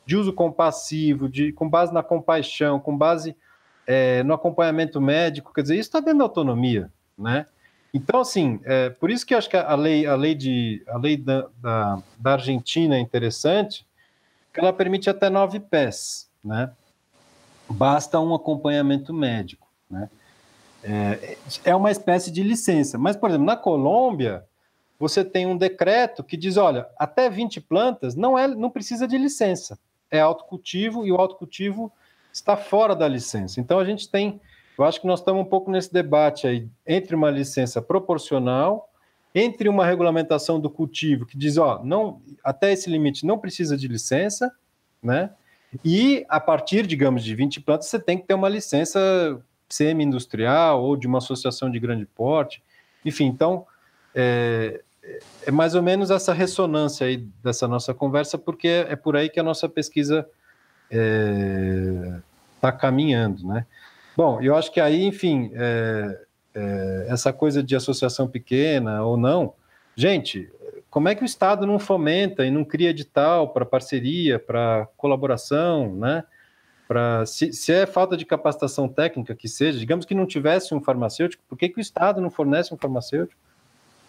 [0.06, 3.36] de uso compassivo, de, com base na compaixão, com base
[3.86, 7.46] é, no acompanhamento médico, quer dizer, isso está dentro da autonomia, né?
[7.92, 10.98] Então, assim, é, por isso que eu acho que a lei, a lei, de, a
[10.98, 13.86] lei da, da, da Argentina é interessante,
[14.52, 16.70] que ela permite até nove pés, né?
[17.68, 20.08] Basta um acompanhamento médico, né?
[20.84, 22.96] É, é uma espécie de licença.
[22.96, 24.44] Mas, por exemplo, na Colômbia,
[25.00, 29.18] você tem um decreto que diz, olha, até 20 plantas não, é, não precisa de
[29.18, 29.76] licença
[30.10, 31.92] é autocultivo e o autocultivo
[32.32, 33.60] está fora da licença.
[33.60, 34.40] Então a gente tem,
[34.78, 38.90] eu acho que nós estamos um pouco nesse debate aí entre uma licença proporcional,
[39.34, 43.88] entre uma regulamentação do cultivo que diz, ó, não, até esse limite não precisa de
[43.88, 44.50] licença,
[45.02, 45.30] né?
[45.84, 48.98] E a partir, digamos, de 20 plantas, você tem que ter uma licença
[49.68, 52.62] semi-industrial ou de uma associação de grande porte.
[53.04, 53.66] Enfim, então,
[54.14, 54.82] é,
[55.46, 59.40] é mais ou menos essa ressonância aí dessa nossa conversa, porque é por aí que
[59.40, 60.26] a nossa pesquisa
[60.90, 62.20] está é,
[62.60, 63.66] tá caminhando, né?
[64.16, 66.20] Bom, eu acho que aí, enfim, é,
[66.54, 69.54] é, essa coisa de associação pequena ou não,
[69.94, 70.50] gente,
[70.90, 75.94] como é que o Estado não fomenta e não cria edital para parceria, para colaboração,
[75.94, 76.24] né?
[76.88, 80.80] Pra, se, se, é falta de capacitação técnica que seja, digamos que não tivesse um
[80.80, 83.40] farmacêutico, por que, que o Estado não fornece um farmacêutico?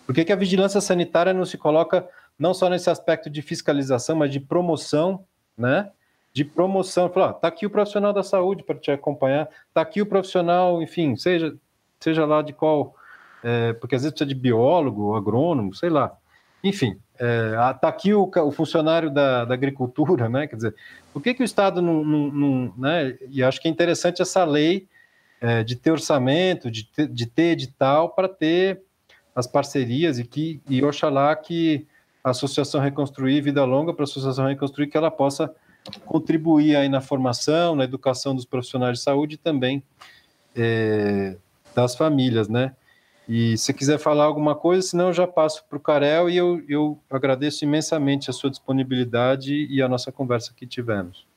[0.07, 2.07] Por que, que a vigilância sanitária não se coloca
[2.39, 5.25] não só nesse aspecto de fiscalização, mas de promoção,
[5.57, 5.91] né?
[6.33, 10.05] De promoção, falar, tá aqui o profissional da saúde para te acompanhar, tá aqui o
[10.05, 11.53] profissional, enfim, seja
[11.99, 12.95] seja lá de qual,
[13.43, 16.15] é, porque às vezes precisa de biólogo, agrônomo, sei lá.
[16.63, 17.51] Enfim, é,
[17.81, 20.47] tá aqui o, o funcionário da, da, agricultura, né?
[20.47, 20.75] Quer dizer,
[21.11, 23.17] por que, que o Estado não, não, não né?
[23.29, 24.87] E acho que é interessante essa lei
[25.41, 28.81] é, de ter orçamento, de ter, de ter edital para ter
[29.37, 31.85] as parcerias e que e oxalá que
[32.23, 35.53] a Associação Reconstruir Vida Longa para a Associação Reconstruir que ela possa
[36.07, 39.83] contribuir aí na formação, na educação dos profissionais de saúde e também
[40.55, 41.37] é,
[41.75, 42.75] das famílias, né?
[43.29, 46.63] E se quiser falar alguma coisa, senão eu já passo para o Carel e eu,
[46.67, 51.27] eu agradeço imensamente a sua disponibilidade e a nossa conversa que tivemos.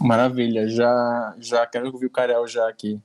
[0.00, 2.98] Maravilha, já, já quero ouvir o Carel já aqui.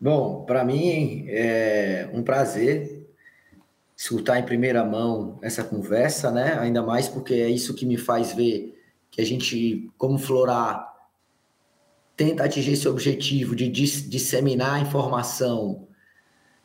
[0.00, 3.08] Bom, para mim é um prazer
[3.96, 6.56] escutar em primeira mão essa conversa, né?
[6.60, 8.80] Ainda mais porque é isso que me faz ver
[9.10, 10.88] que a gente, como Florar,
[12.16, 15.88] tenta atingir esse objetivo de disseminar informação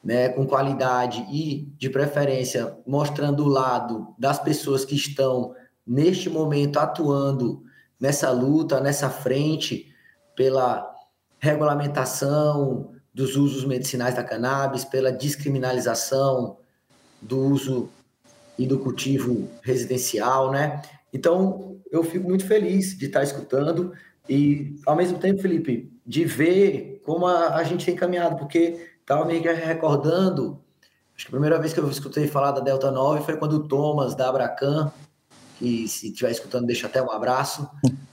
[0.04, 5.56] né, com qualidade e, de preferência, mostrando o lado das pessoas que estão,
[5.88, 7.64] neste momento, atuando
[8.00, 9.94] nessa luta, nessa frente
[10.36, 10.92] pela
[11.40, 16.58] regulamentação, dos usos medicinais da cannabis, pela descriminalização
[17.22, 17.90] do uso
[18.58, 20.82] e do cultivo residencial, né?
[21.14, 23.94] Então, eu fico muito feliz de estar escutando
[24.28, 29.28] e, ao mesmo tempo, Felipe, de ver como a, a gente tem caminhado, porque estava
[29.28, 30.60] que recordando,
[31.16, 33.68] acho que a primeira vez que eu escutei falar da Delta 9 foi quando o
[33.68, 34.92] Thomas, da Abracan,
[35.60, 37.70] que se estiver escutando, deixa até um abraço,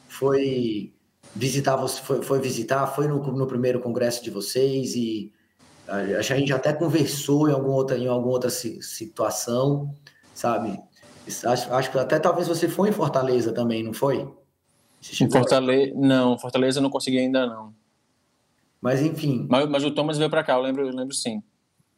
[0.09, 0.92] foi
[1.34, 5.32] visitar, foi, foi visitar, foi no, no primeiro congresso de vocês e
[5.88, 9.92] a gente até conversou em alguma outra, em alguma outra situação,
[10.32, 10.78] sabe?
[11.44, 14.28] Acho, acho que até talvez você foi em Fortaleza também, não foi?
[15.20, 17.74] Em Fortaleza, não, Fortaleza não consegui ainda não.
[18.80, 19.46] Mas enfim.
[19.48, 21.42] Mas, mas o Thomas veio para cá, eu lembro, eu lembro sim.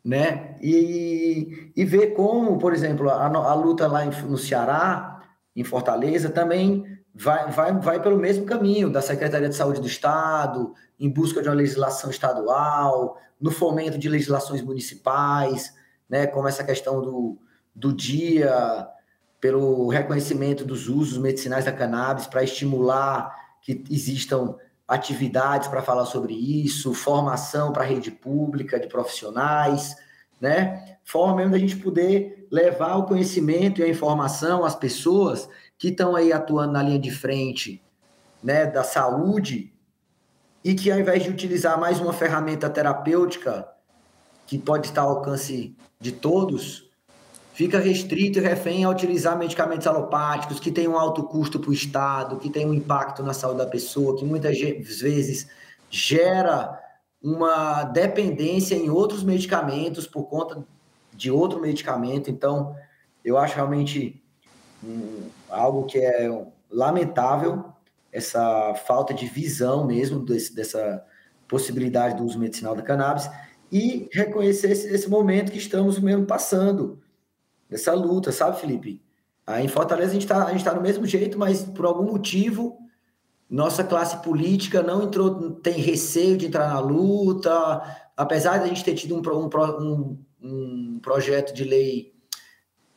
[0.04, 0.56] Né?
[0.60, 5.22] E, e ver como, por exemplo, a, a luta lá no Ceará
[5.54, 6.84] em Fortaleza também
[7.14, 11.48] vai, vai, vai pelo mesmo caminho da Secretaria de Saúde do Estado, em busca de
[11.48, 15.74] uma legislação estadual, no fomento de legislações municipais,
[16.08, 17.38] né, como essa questão do,
[17.74, 18.88] do dia,
[19.40, 24.54] pelo reconhecimento dos usos medicinais da cannabis, para estimular que existam
[24.86, 29.96] atividades para falar sobre isso, formação para a rede pública de profissionais,
[30.40, 30.98] né?
[31.04, 35.48] Forma mesmo da gente poder levar o conhecimento e a informação às pessoas
[35.82, 37.82] que estão aí atuando na linha de frente,
[38.40, 39.74] né, da saúde,
[40.62, 43.66] e que ao invés de utilizar mais uma ferramenta terapêutica
[44.46, 46.88] que pode estar ao alcance de todos,
[47.52, 51.74] fica restrito e refém a utilizar medicamentos alopáticos que têm um alto custo para o
[51.74, 55.48] Estado, que tem um impacto na saúde da pessoa, que muitas vezes
[55.90, 56.80] gera
[57.20, 60.64] uma dependência em outros medicamentos por conta
[61.12, 62.30] de outro medicamento.
[62.30, 62.72] Então,
[63.24, 64.21] eu acho realmente
[64.82, 66.28] um, algo que é
[66.70, 67.64] lamentável
[68.10, 71.04] essa falta de visão mesmo desse, dessa
[71.48, 73.28] possibilidade do uso medicinal da cannabis
[73.70, 77.00] e reconhecer esse, esse momento que estamos mesmo passando
[77.68, 79.02] dessa luta, sabe, Felipe?
[79.46, 82.78] Aí em Fortaleza a gente está tá no mesmo jeito, mas por algum motivo
[83.48, 87.82] nossa classe política não entrou, tem receio de entrar na luta,
[88.16, 89.20] apesar de a gente ter tido um,
[89.78, 92.11] um, um projeto de lei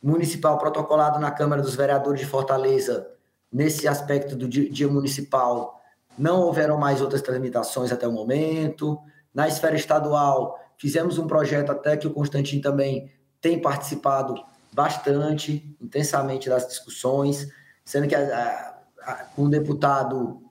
[0.02, 3.08] municipal protocolado na Câmara dos Vereadores de Fortaleza
[3.52, 5.80] nesse aspecto do dia, municipal,
[6.18, 8.98] não houveram mais outras tramitações até o momento.
[9.32, 14.34] Na esfera estadual, fizemos um projeto até que o Constantin também tem participado
[14.72, 17.48] bastante, intensamente das discussões,
[17.84, 18.20] sendo que a,
[19.02, 20.42] a, a, um deputado,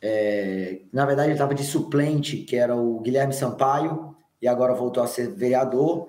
[0.00, 5.02] é, na verdade, ele estava de suplente, que era o Guilherme Sampaio, e agora voltou
[5.02, 6.08] a ser vereador,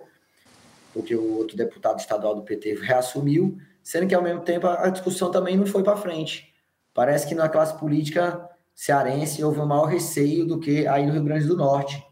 [0.94, 5.32] porque o outro deputado estadual do PT reassumiu, sendo que ao mesmo tempo a discussão
[5.32, 6.54] também não foi para frente.
[6.94, 11.24] Parece que na classe política cearense houve um maior receio do que aí no Rio
[11.24, 12.04] Grande do Norte,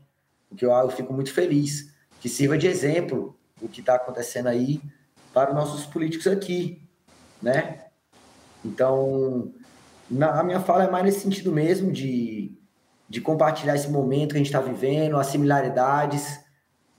[0.50, 4.48] o que eu, eu fico muito feliz, que sirva de exemplo o que está acontecendo
[4.48, 4.82] aí
[5.34, 6.82] para os nossos políticos aqui,
[7.42, 7.86] né?
[8.64, 9.54] Então,
[10.10, 12.58] na, a minha fala é mais nesse sentido mesmo, de,
[13.08, 16.40] de compartilhar esse momento que a gente está vivendo, as similaridades,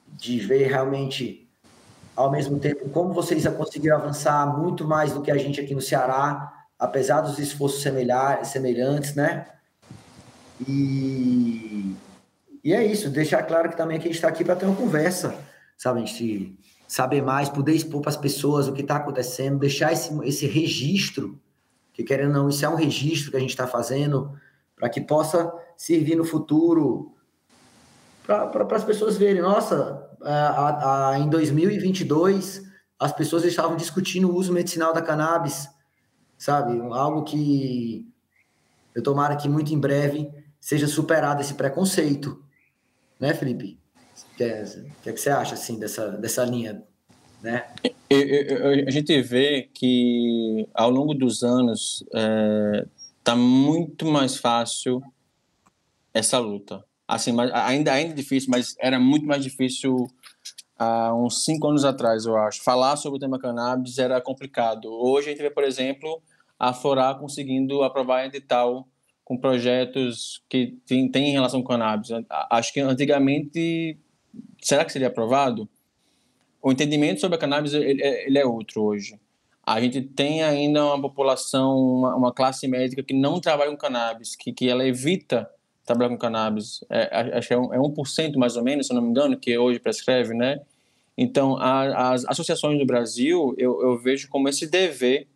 [0.08, 1.39] de ver realmente,
[2.14, 5.80] ao mesmo tempo, como vocês conseguiram avançar muito mais do que a gente aqui no
[5.80, 9.46] Ceará, apesar dos esforços semelhantes, né?
[10.66, 11.94] E,
[12.62, 15.34] e é isso, deixar claro que também a gente está aqui para ter uma conversa,
[15.76, 16.02] sabe?
[16.02, 20.12] A gente saber mais, poder expor para as pessoas o que está acontecendo, deixar esse,
[20.24, 21.40] esse registro,
[21.92, 24.32] que querendo ou não, isso é um registro que a gente está fazendo,
[24.76, 27.14] para que possa servir no futuro
[28.50, 32.62] para as pessoas verem, nossa, a, a, em 2022
[32.98, 35.68] as pessoas estavam discutindo o uso medicinal da cannabis,
[36.36, 36.78] sabe?
[36.92, 38.06] Algo que
[38.94, 42.44] eu tomara que muito em breve seja superado esse preconceito,
[43.18, 43.80] né, Felipe?
[44.36, 44.64] que, é,
[45.02, 46.82] que, é que você acha assim dessa, dessa linha,
[47.42, 47.66] né?
[48.86, 52.04] a gente vê que ao longo dos anos
[53.18, 55.00] está é, muito mais fácil
[56.12, 56.84] essa luta.
[57.10, 60.06] Assim, mas ainda ainda é difícil, mas era muito mais difícil
[60.78, 62.62] há uns cinco anos atrás, eu acho.
[62.62, 64.88] Falar sobre o tema cannabis era complicado.
[64.88, 66.22] Hoje a gente vê, por exemplo,
[66.56, 68.86] a Florar conseguindo aprovar edital
[69.24, 72.10] com projetos que tem, tem relação com cannabis.
[72.48, 73.98] Acho que antigamente
[74.62, 75.68] será que seria aprovado?
[76.62, 79.18] O entendimento sobre a cannabis ele, ele é outro hoje.
[79.66, 84.36] A gente tem ainda uma população, uma, uma, classe médica que não trabalha com cannabis,
[84.36, 85.50] que, que ela evita
[85.90, 86.84] trabalhar com cannabis.
[86.88, 89.56] É, acho que é, um, é 1% mais ou menos, se não me engano, que
[89.56, 90.60] hoje prescreve, né?
[91.16, 95.26] Então, a, as associações do Brasil, eu, eu vejo como esse dever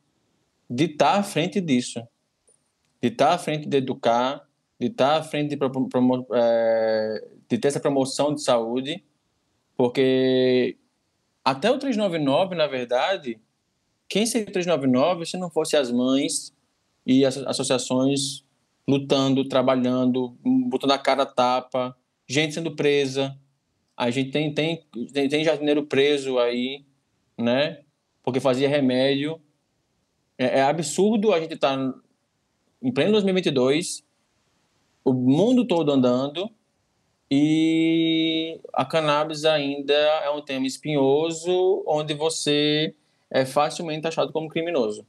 [0.71, 2.01] de estar à frente disso,
[3.03, 4.49] de estar à frente de educar,
[4.81, 9.05] de estar à frente de, promo, é, de ter essa promoção de saúde,
[9.77, 10.77] porque
[11.45, 13.39] até o 399, na verdade,
[14.09, 16.55] quem seria o 399 se não fosse as mães
[17.05, 18.45] e as associações
[18.87, 20.37] lutando, trabalhando,
[20.69, 23.39] botando a cara a tapa, gente sendo presa.
[23.97, 26.85] A gente tem, tem, tem, tem jardineiro preso aí,
[27.39, 27.81] né?
[28.23, 29.41] Porque fazia remédio.
[30.37, 31.95] É, é absurdo a gente estar tá
[32.83, 34.05] em pleno 2022,
[35.05, 36.51] o mundo todo andando
[37.31, 42.95] e a cannabis ainda é um tema espinhoso, onde você
[43.31, 45.07] é facilmente achado como criminoso.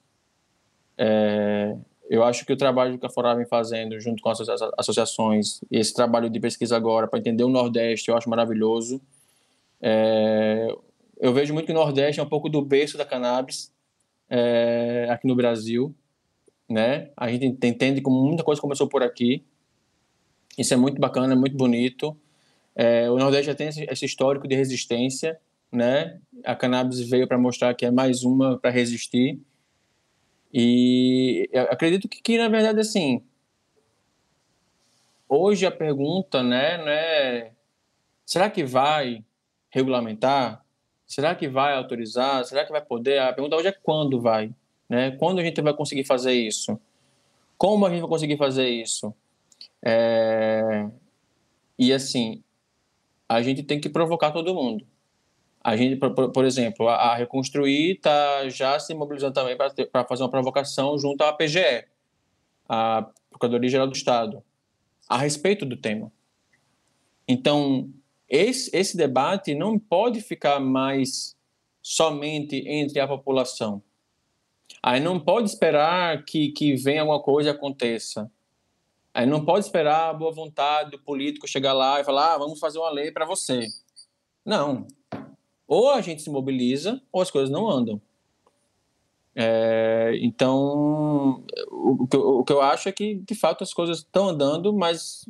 [0.98, 1.76] É,
[2.10, 4.40] eu acho que o trabalho que a Fora vem fazendo, junto com as
[4.78, 9.02] associações, esse trabalho de pesquisa agora para entender o Nordeste, eu acho maravilhoso.
[9.82, 10.68] É,
[11.20, 13.72] eu vejo muito que o Nordeste é um pouco do berço da cannabis,
[14.30, 15.94] é, aqui no Brasil,
[16.70, 17.10] né?
[17.16, 19.44] A gente entende como muita coisa começou por aqui.
[20.58, 22.16] Isso é muito bacana, é muito bonito.
[22.76, 25.40] É, o Nordeste já tem esse histórico de resistência,
[25.72, 26.20] né?
[26.44, 29.40] A cannabis veio para mostrar que é mais uma para resistir.
[30.58, 33.22] E acredito que, que, na verdade, assim,
[35.28, 37.52] hoje a pergunta, né, né,
[38.26, 39.22] será que vai
[39.70, 40.64] regulamentar?
[41.06, 42.46] Será que vai autorizar?
[42.46, 43.20] Será que vai poder?
[43.20, 44.50] A pergunta hoje é quando vai,
[44.88, 45.12] né?
[45.18, 46.80] Quando a gente vai conseguir fazer isso?
[47.58, 49.14] Como a gente vai conseguir fazer isso?
[49.84, 50.90] É...
[51.78, 52.42] E assim,
[53.28, 54.88] a gente tem que provocar todo mundo.
[55.66, 60.22] A gente, por, por exemplo, a, a Reconstruir está já se mobilizando também para fazer
[60.22, 61.86] uma provocação junto à PGE,
[62.70, 64.44] a Procuradoria Geral do Estado,
[65.10, 66.12] a respeito do tema.
[67.28, 67.90] Então,
[68.30, 71.36] esse, esse debate não pode ficar mais
[71.82, 73.82] somente entre a população.
[74.84, 78.32] Aí não pode esperar que, que venha alguma coisa e aconteça.
[79.12, 82.60] Aí não pode esperar a boa vontade do político chegar lá e falar, ah, vamos
[82.60, 83.66] fazer uma lei para você.
[84.46, 84.86] Não.
[85.68, 88.02] Ou a gente se mobiliza, ou as coisas não andam.
[89.36, 93.98] É, então, o, que eu, o que eu acho é que, de fato, as coisas
[93.98, 95.28] estão andando, mas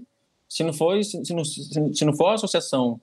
[0.48, 3.00] se não for, se não, se não for a associação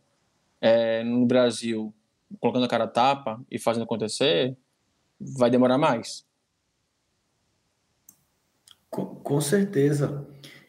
[0.60, 1.92] é, no Brasil
[2.40, 4.56] colocando a cara a tapa e fazendo acontecer,
[5.20, 6.24] vai demorar mais.
[8.88, 10.26] Com, com certeza.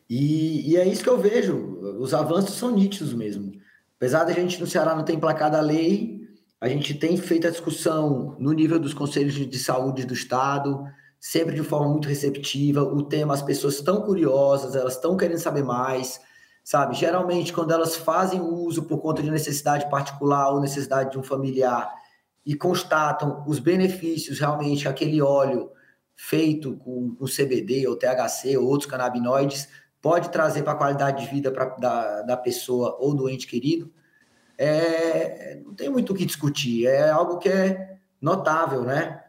[0.09, 1.57] E, e, é isso que eu vejo.
[1.99, 3.51] Os avanços são nítidos mesmo.
[3.97, 6.22] Apesar da gente no Ceará não ter emplacado a lei,
[6.63, 10.83] a gente tem feito a discussão no nível dos conselhos de saúde do Estado,
[11.19, 12.81] sempre de forma muito receptiva.
[12.81, 16.19] O tema, as pessoas estão curiosas, elas estão querendo saber mais
[16.63, 16.95] sabe?
[16.95, 21.91] Geralmente, quando elas fazem uso por conta de necessidade particular ou necessidade de um familiar
[22.45, 25.69] e constatam os benefícios realmente aquele óleo
[26.15, 29.67] feito com o CBD ou THC ou outros canabinoides
[30.01, 33.91] pode trazer para a qualidade de vida pra, da, da pessoa ou do ente querido,
[34.57, 39.21] é, não tem muito o que discutir, é algo que é notável, né?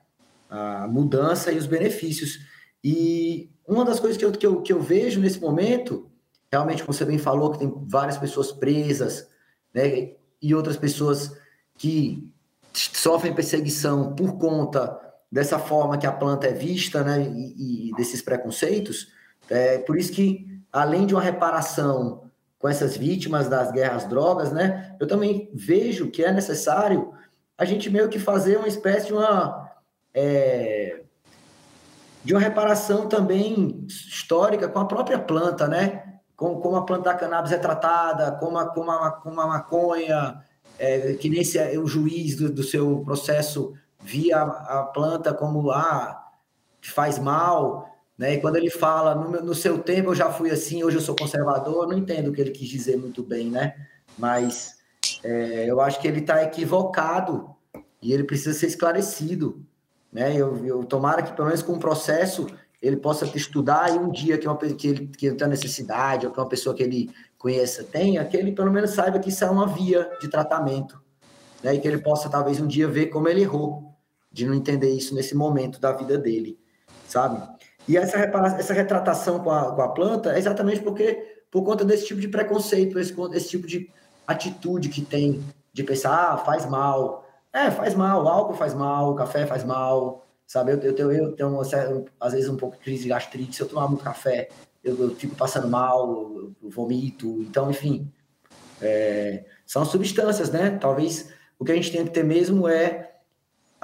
[0.48, 2.38] A mudança e os benefícios.
[2.82, 6.10] E uma das coisas que eu, que eu, que eu vejo nesse momento
[6.54, 9.28] realmente, como você bem falou, que tem várias pessoas presas,
[9.74, 11.36] né, e outras pessoas
[11.76, 12.32] que
[12.72, 15.00] sofrem perseguição por conta
[15.30, 19.08] dessa forma que a planta é vista, né, e, e desses preconceitos.
[19.50, 22.23] É por isso que, além de uma reparação
[22.64, 27.12] com essas vítimas das guerras drogas, né, eu também vejo que é necessário
[27.58, 29.70] a gente meio que fazer uma espécie de uma
[30.14, 31.02] é,
[32.24, 36.14] de uma reparação também histórica com a própria planta, né?
[36.34, 40.42] como, como a planta da cannabis é tratada, como a, como a, como a maconha,
[40.78, 46.18] é, que nesse é o juiz do, do, seu processo via a, planta como ah,
[46.80, 48.34] faz mal, né?
[48.34, 51.16] E quando ele fala no, no seu tempo eu já fui assim, hoje eu sou
[51.16, 53.74] conservador, eu não entendo o que ele quis dizer muito bem, né?
[54.18, 54.76] Mas
[55.22, 57.54] é, eu acho que ele está equivocado
[58.00, 59.64] e ele precisa ser esclarecido,
[60.12, 60.34] né?
[60.36, 62.46] Eu, eu tomara que pelo menos com o processo
[62.80, 66.48] ele possa estudar e um dia que, uma, que, ele, que necessidade, ou que uma
[66.48, 70.10] pessoa que ele conheça tenha, que ele pelo menos saiba que isso é uma via
[70.20, 71.02] de tratamento.
[71.62, 71.74] Né?
[71.74, 73.94] E que ele possa, talvez, um dia ver como ele errou
[74.30, 76.58] de não entender isso nesse momento da vida dele,
[77.08, 77.40] sabe?
[77.86, 82.06] E essa, essa retratação com a, com a planta é exatamente porque, por conta desse
[82.06, 83.90] tipo de preconceito, esse, esse tipo de
[84.26, 87.26] atitude que tem de pensar, ah, faz mal.
[87.52, 90.72] É, faz mal, o álcool faz mal, o café faz mal, sabe?
[90.72, 91.60] Eu, eu, tenho, eu tenho
[92.20, 94.48] às vezes um pouco de crise de gastrite, se eu tomar muito café,
[94.82, 98.10] eu, eu fico passando mal, eu vomito, então, enfim,
[98.82, 100.78] é, são substâncias, né?
[100.80, 103.13] Talvez o que a gente tem que ter mesmo é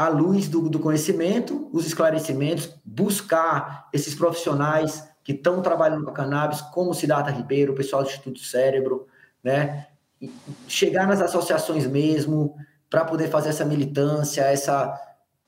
[0.01, 6.15] a luz do, do conhecimento, os esclarecimentos, buscar esses profissionais que estão trabalhando com a
[6.15, 9.07] cannabis, como o Cidata Ribeiro, o pessoal do Instituto Cérebro,
[9.45, 9.89] né?
[10.19, 10.33] E
[10.67, 12.57] chegar nas associações mesmo,
[12.89, 14.99] para poder fazer essa militância, essa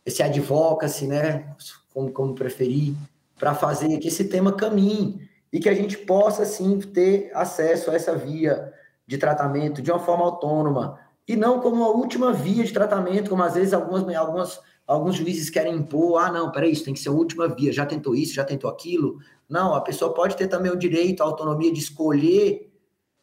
[0.05, 1.55] esse advocacy, né,
[1.95, 2.95] como, como preferir,
[3.39, 7.95] para fazer que esse tema caminhe e que a gente possa, sim, ter acesso a
[7.95, 8.73] essa via
[9.07, 13.43] de tratamento de uma forma autônoma e não como a última via de tratamento, como
[13.43, 17.09] às vezes algumas, algumas, alguns juízes querem impor, ah, não, peraí, isso tem que ser
[17.09, 19.19] a última via, já tentou isso, já tentou aquilo.
[19.49, 22.73] Não, a pessoa pode ter também o direito, a autonomia de escolher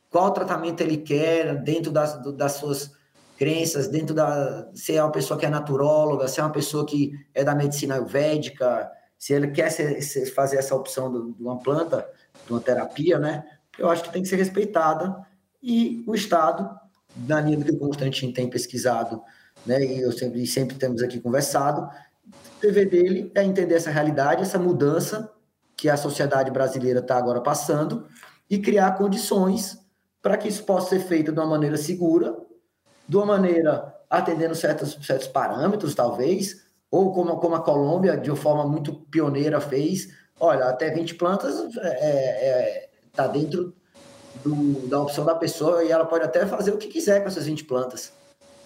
[0.09, 2.97] qual tratamento ele quer dentro das, das suas
[3.39, 4.69] crenças dentro da.
[4.73, 7.95] Se é uma pessoa que é naturóloga, se é uma pessoa que é da medicina
[7.95, 12.05] ayurvédica, se ele quer ser, ser, fazer essa opção de uma planta,
[12.45, 13.45] de uma terapia, né?
[13.77, 15.25] Eu acho que tem que ser respeitada
[15.63, 16.69] e o Estado,
[17.27, 19.21] na linha do que o Constantin tem pesquisado,
[19.65, 19.83] né?
[19.83, 21.81] E eu sempre, sempre temos aqui conversado,
[22.57, 25.31] O dever dele é entender essa realidade, essa mudança
[25.75, 28.07] que a sociedade brasileira está agora passando
[28.49, 29.77] e criar condições
[30.21, 32.35] para que isso possa ser feito de uma maneira segura,
[33.07, 38.35] de uma maneira atendendo certos, certos parâmetros, talvez, ou como, como a Colômbia, de uma
[38.35, 40.09] forma muito pioneira, fez.
[40.39, 43.73] Olha, até 20 plantas está é, é, tá dentro
[44.43, 47.45] do, da opção da pessoa e ela pode até fazer o que quiser com essas
[47.45, 48.11] 20 plantas.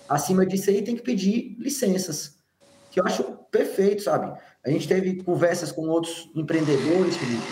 [0.08, 2.36] Acima disso aí tem que pedir licenças,
[2.92, 4.38] que eu acho perfeito, sabe?
[4.64, 7.48] A gente teve conversas com outros empreendedores, Felipe,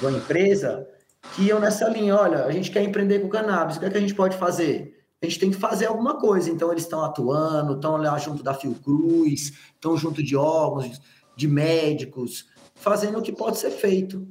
[0.00, 0.86] uma empresa,
[1.34, 3.98] que iam nessa linha, olha, a gente quer empreender com cannabis, o que, é que
[3.98, 5.02] a gente pode fazer?
[5.22, 6.50] A gente tem que fazer alguma coisa.
[6.50, 11.00] Então, eles estão atuando, estão lá junto da Fiocruz, estão junto de órgãos,
[11.36, 14.26] de médicos, fazendo o que pode ser feito.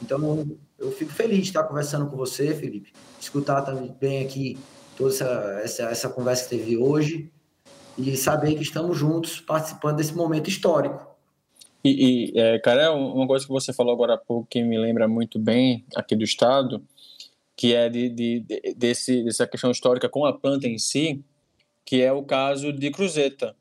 [0.00, 0.46] Então,
[0.78, 4.56] eu fico feliz de estar conversando com você, Felipe, escutar também aqui
[4.96, 7.30] toda essa, essa, essa conversa que teve hoje
[7.96, 11.06] e saber que estamos juntos participando desse momento histórico.
[11.84, 15.08] E, e é, cara, uma coisa que você falou agora há pouco que me lembra
[15.08, 16.82] muito bem aqui do Estado,
[17.56, 21.24] que é de, de, de desse, dessa questão histórica com a planta em si,
[21.84, 23.56] que é o caso de Cruzeta.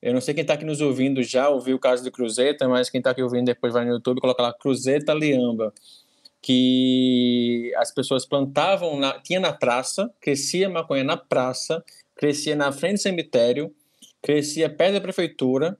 [0.00, 2.88] Eu não sei quem está aqui nos ouvindo já ouviu o caso de Cruzeta, mas
[2.88, 5.72] quem está aqui ouvindo depois vai no YouTube e coloca lá Cruzeta Liamba
[6.48, 11.84] que as pessoas plantavam, na, tinha na praça, crescia maconha na praça,
[12.16, 13.70] crescia na frente do cemitério,
[14.22, 15.78] crescia perto da prefeitura,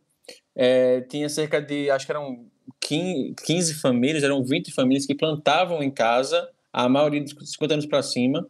[0.54, 2.44] é, tinha cerca de, acho que eram
[2.82, 7.86] 15, 15 famílias, eram 20 famílias que plantavam em casa, a maioria de 50 anos
[7.86, 8.46] para cima,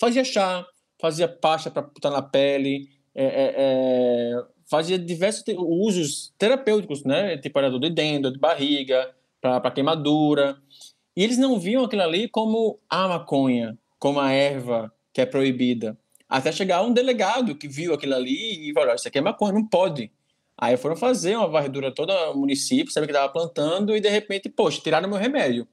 [0.00, 0.66] fazia chá,
[0.98, 7.36] fazia pasta para botar na pele, é, é, é, fazia diversos usos terapêuticos, né?
[7.36, 10.56] Tipo, era dor de dentro, de barriga, para queimadura.
[11.18, 15.98] E eles não viam aquilo ali como a maconha, como a erva que é proibida.
[16.28, 19.66] Até chegar um delegado que viu aquilo ali e falou: Isso aqui é maconha, não
[19.66, 20.12] pode.
[20.56, 24.48] Aí foram fazer uma varredura todo o município, sabe que estava plantando, e de repente,
[24.48, 25.66] poxa, tiraram meu remédio.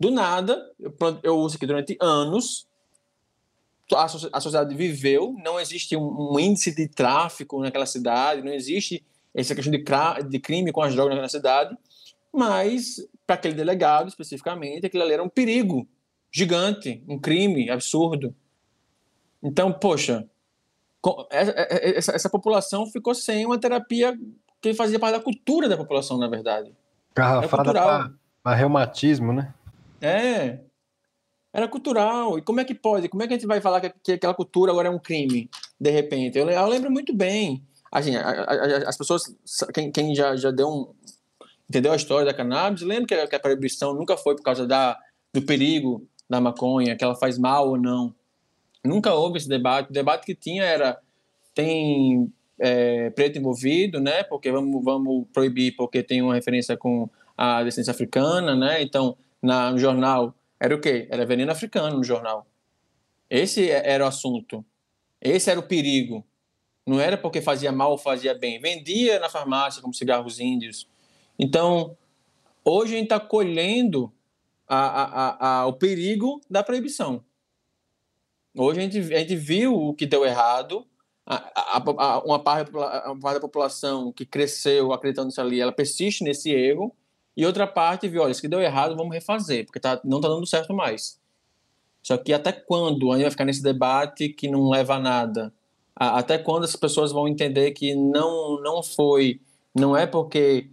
[0.00, 0.92] Do nada, eu,
[1.22, 2.66] eu uso aqui durante anos,
[3.94, 9.06] a, a sociedade viveu, não existe um, um, índice de tráfico naquela cidade, não existe
[9.32, 9.84] essa questão de,
[10.28, 11.78] de crime com as drogas naquela cidade,
[12.32, 12.96] mas
[13.28, 15.86] para aquele delegado especificamente, aquilo ali era um perigo
[16.32, 18.34] gigante, um crime absurdo.
[19.42, 20.26] Então, poxa,
[21.30, 24.18] essa, essa população ficou sem uma terapia
[24.62, 26.72] que fazia parte da cultura da população, na verdade.
[27.14, 28.10] Garrafada
[28.42, 29.52] para reumatismo, né?
[30.00, 30.60] É.
[31.52, 32.38] Era cultural.
[32.38, 33.10] E como é que pode?
[33.10, 35.50] Como é que a gente vai falar que, que aquela cultura agora é um crime,
[35.78, 36.38] de repente?
[36.38, 37.62] Eu, eu lembro muito bem.
[37.92, 39.22] Assim, a, a, as pessoas,
[39.74, 40.94] quem, quem já, já deu um,
[41.68, 44.66] entendeu a história da cannabis, lembra que a, que a proibição nunca foi por causa
[44.66, 44.98] da,
[45.32, 48.14] do perigo da maconha, que ela faz mal ou não.
[48.84, 49.90] Nunca houve esse debate.
[49.90, 50.98] O debate que tinha era
[51.54, 54.22] tem é, preto envolvido, né?
[54.22, 58.82] Porque vamos, vamos proibir porque tem uma referência com a descendência africana, né?
[58.82, 61.06] Então, na, no jornal, era o quê?
[61.10, 62.46] Era veneno africano no jornal.
[63.30, 64.64] Esse é, era o assunto.
[65.20, 66.24] Esse era o perigo.
[66.86, 68.60] Não era porque fazia mal ou fazia bem.
[68.60, 70.88] Vendia na farmácia como cigarros índios.
[71.38, 71.96] Então,
[72.64, 74.12] hoje a gente está colhendo
[74.66, 77.24] a, a, a, o perigo da proibição.
[78.56, 80.84] Hoje a gente, a gente viu o que deu errado,
[82.24, 86.94] uma, parte, uma parte da população que cresceu acreditando nisso ali, ela persiste nesse erro,
[87.36, 90.28] e outra parte viu, olha, isso que deu errado, vamos refazer, porque tá, não está
[90.28, 91.20] dando certo mais.
[92.02, 95.52] Só que até quando a gente vai ficar nesse debate que não leva a nada?
[95.94, 99.40] Até quando as pessoas vão entender que não, não foi,
[99.74, 100.70] não é porque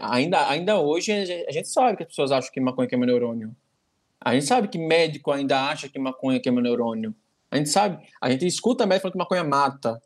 [0.00, 3.56] Ainda, ainda hoje a gente sabe que as pessoas acham que maconha queima neurônio.
[4.20, 7.14] A gente sabe que médico ainda acha que maconha queima neurônio.
[7.50, 10.00] A gente sabe, a gente escuta médico falando que maconha mata,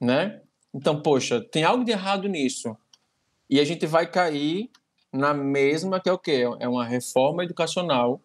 [0.00, 0.40] né?
[0.72, 2.76] Então, poxa, tem algo de errado nisso.
[3.48, 4.70] E a gente vai cair
[5.12, 6.44] na mesma que é o quê?
[6.58, 8.20] É uma reforma educacional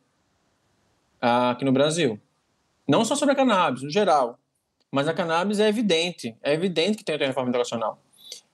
[1.21, 2.19] uh, aqui no Brasil.
[2.88, 4.38] Não só sobre a cannabis, no geral.
[4.91, 6.36] Mas a cannabis é evidente.
[6.43, 8.01] É evidente que tem uma reforma educacional.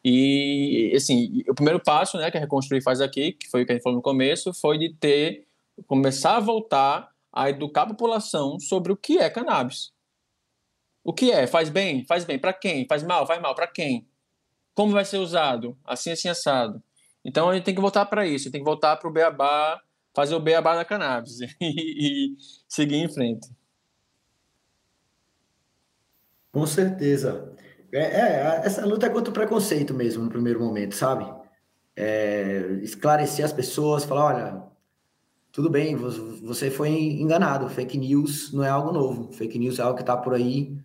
[0.10, 3.74] E, assim, o primeiro passo, né, que a Reconstruir faz aqui, que foi o que
[3.74, 5.46] a gente falou no começo, foi de ter,
[5.86, 9.92] começar a voltar a educar a população sobre o que é cannabis.
[11.04, 11.46] O que é?
[11.46, 12.06] Faz bem?
[12.06, 12.40] Faz bem.
[12.40, 12.88] Para quem?
[12.88, 13.28] Faz mal?
[13.28, 13.54] Faz mal.
[13.54, 14.08] Para quem?
[14.74, 15.78] Como vai ser usado?
[15.84, 16.82] Assim, assim, assado.
[17.26, 19.82] Então a gente tem que voltar para isso, tem que voltar para o beabá,
[20.16, 23.50] fazer o beabá da cannabis e, e seguir em frente.
[26.54, 27.54] Com certeza.
[27.92, 31.26] É, é, essa luta é contra o preconceito mesmo, no primeiro momento, sabe?
[31.96, 34.64] É, esclarecer as pessoas, falar, olha,
[35.52, 39.96] tudo bem, você foi enganado, fake news não é algo novo, fake news é algo
[39.96, 40.78] que está por aí,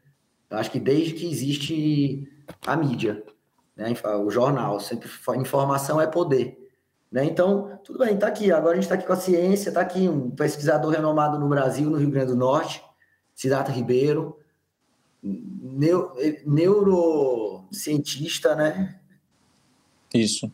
[0.50, 2.28] acho que desde que existe
[2.66, 3.22] a mídia.
[3.76, 3.92] né?
[4.24, 6.58] O jornal, sempre informação é poder.
[7.10, 7.24] Né?
[7.26, 8.50] Então, tudo bem, está aqui.
[8.50, 11.90] Agora a gente está aqui com a ciência, está aqui um pesquisador renomado no Brasil,
[11.90, 12.82] no Rio Grande do Norte,
[13.34, 14.38] Siddhartha Ribeiro,
[15.22, 16.12] neu,
[16.44, 18.98] neurocientista, né?
[20.12, 20.50] Isso.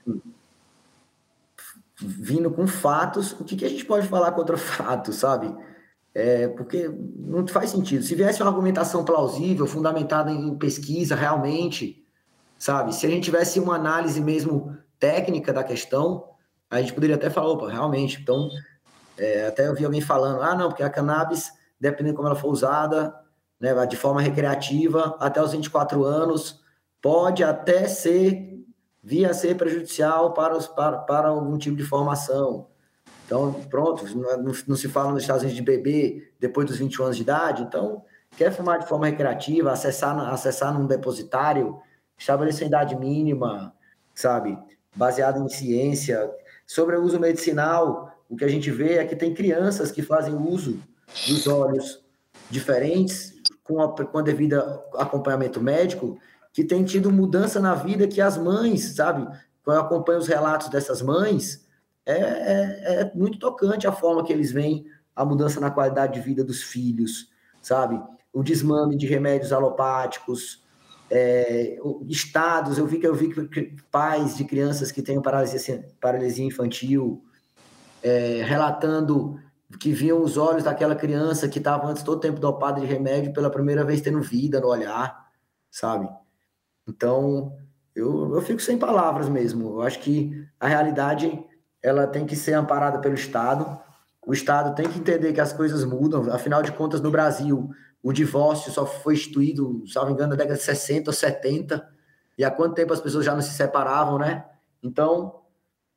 [1.96, 5.52] Vindo com fatos, o que, que a gente pode falar contra fatos, sabe?
[6.14, 8.04] É, porque não faz sentido.
[8.04, 12.04] Se viesse uma argumentação plausível, fundamentada em pesquisa, realmente,
[12.58, 12.94] sabe?
[12.94, 16.28] Se a gente tivesse uma análise mesmo técnica da questão,
[16.70, 18.20] a gente poderia até falar, opa, realmente.
[18.20, 18.48] Então,
[19.16, 21.50] é, até eu vi alguém falando, ah, não, porque a cannabis,
[21.80, 23.14] dependendo de como ela for usada,
[23.60, 26.60] né, de forma recreativa, até os 24 anos,
[27.00, 28.64] pode até ser,
[29.02, 32.68] via ser prejudicial para, os, para, para algum tipo de formação.
[33.26, 37.16] Então, pronto, não, não, se fala nos Estados Unidos de bebê depois dos 21 anos
[37.16, 38.02] de idade, então,
[38.36, 41.78] quer fumar de forma recreativa, acessar, acessar num depositário,
[42.16, 43.74] estabelecer idade mínima,
[44.14, 44.58] sabe,
[44.96, 46.30] baseado em ciência,
[46.68, 50.34] Sobre o uso medicinal, o que a gente vê é que tem crianças que fazem
[50.34, 50.78] uso
[51.26, 52.04] dos óleos
[52.50, 53.37] diferentes,
[53.68, 56.18] com a, com a devida acompanhamento médico,
[56.54, 59.28] que tem tido mudança na vida que as mães, sabe?
[59.62, 61.68] Quando eu acompanho os relatos dessas mães,
[62.06, 66.20] é, é, é muito tocante a forma que eles veem a mudança na qualidade de
[66.20, 67.28] vida dos filhos,
[67.60, 68.00] sabe?
[68.32, 70.64] O desmame de remédios alopáticos,
[71.10, 76.44] é, estados, eu vi que eu vi que pais de crianças que têm paralisia, paralisia
[76.44, 77.22] infantil
[78.02, 79.38] é, relatando
[79.76, 83.50] que viam os olhos daquela criança que estava antes todo tempo dopada de remédio pela
[83.50, 85.28] primeira vez tendo vida no olhar,
[85.70, 86.08] sabe?
[86.86, 87.54] Então,
[87.94, 89.80] eu, eu fico sem palavras mesmo.
[89.80, 91.44] Eu acho que a realidade
[91.82, 93.78] ela tem que ser amparada pelo Estado.
[94.26, 96.32] O Estado tem que entender que as coisas mudam.
[96.32, 97.68] Afinal de contas, no Brasil,
[98.02, 101.86] o divórcio só foi instituído, se não me engano, na década de 60 ou 70.
[102.38, 104.46] E há quanto tempo as pessoas já não se separavam, né?
[104.82, 105.42] Então,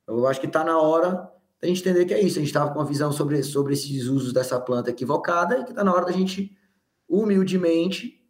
[0.06, 1.30] eu acho que está na hora
[1.62, 2.38] da gente entender que é isso.
[2.38, 5.70] A gente estava com uma visão sobre, sobre esses usos dessa planta equivocada e que
[5.70, 6.58] está na hora da gente,
[7.08, 8.20] humildemente,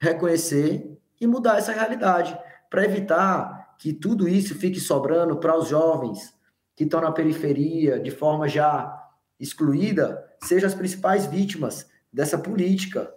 [0.00, 2.38] reconhecer e mudar essa realidade
[2.68, 6.34] para evitar que tudo isso fique sobrando para os jovens
[6.76, 8.94] que estão na periferia, de forma já
[9.40, 13.12] excluída, sejam as principais vítimas dessa política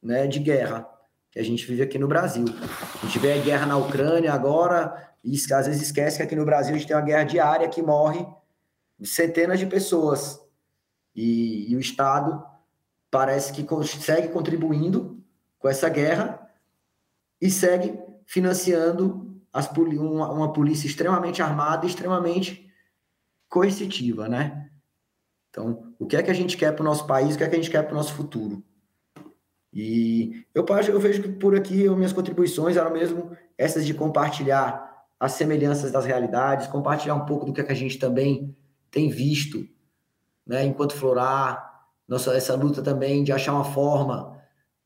[0.00, 0.88] né, de guerra
[1.32, 2.44] que a gente vive aqui no Brasil.
[3.02, 6.44] A gente vê a guerra na Ucrânia agora, e às vezes esquece que aqui no
[6.44, 8.24] Brasil a gente tem uma guerra diária que morre
[9.04, 10.40] centenas de pessoas.
[11.14, 12.44] E, e o Estado
[13.10, 15.22] parece que segue contribuindo
[15.58, 16.50] com essa guerra
[17.40, 22.70] e segue financiando as, uma, uma polícia extremamente armada extremamente
[23.48, 24.70] coercitiva, né?
[25.50, 27.48] Então, o que é que a gente quer para o nosso país, o que é
[27.48, 28.64] que a gente quer para o nosso futuro?
[29.70, 34.90] E eu, eu vejo que por aqui minhas contribuições eram mesmo essas de compartilhar
[35.20, 38.56] as semelhanças das realidades, compartilhar um pouco do que, é que a gente também
[38.92, 39.66] tem visto,
[40.46, 44.38] né, enquanto florar, nossa, essa luta também de achar uma forma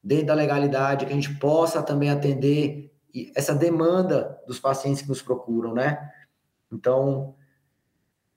[0.03, 2.95] dentro da legalidade que a gente possa também atender
[3.35, 6.11] essa demanda dos pacientes que nos procuram, né?
[6.71, 7.35] Então,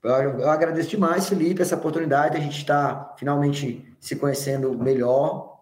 [0.02, 2.36] eu, agradeço demais, Felipe, essa oportunidade.
[2.36, 5.60] A gente está finalmente se conhecendo melhor.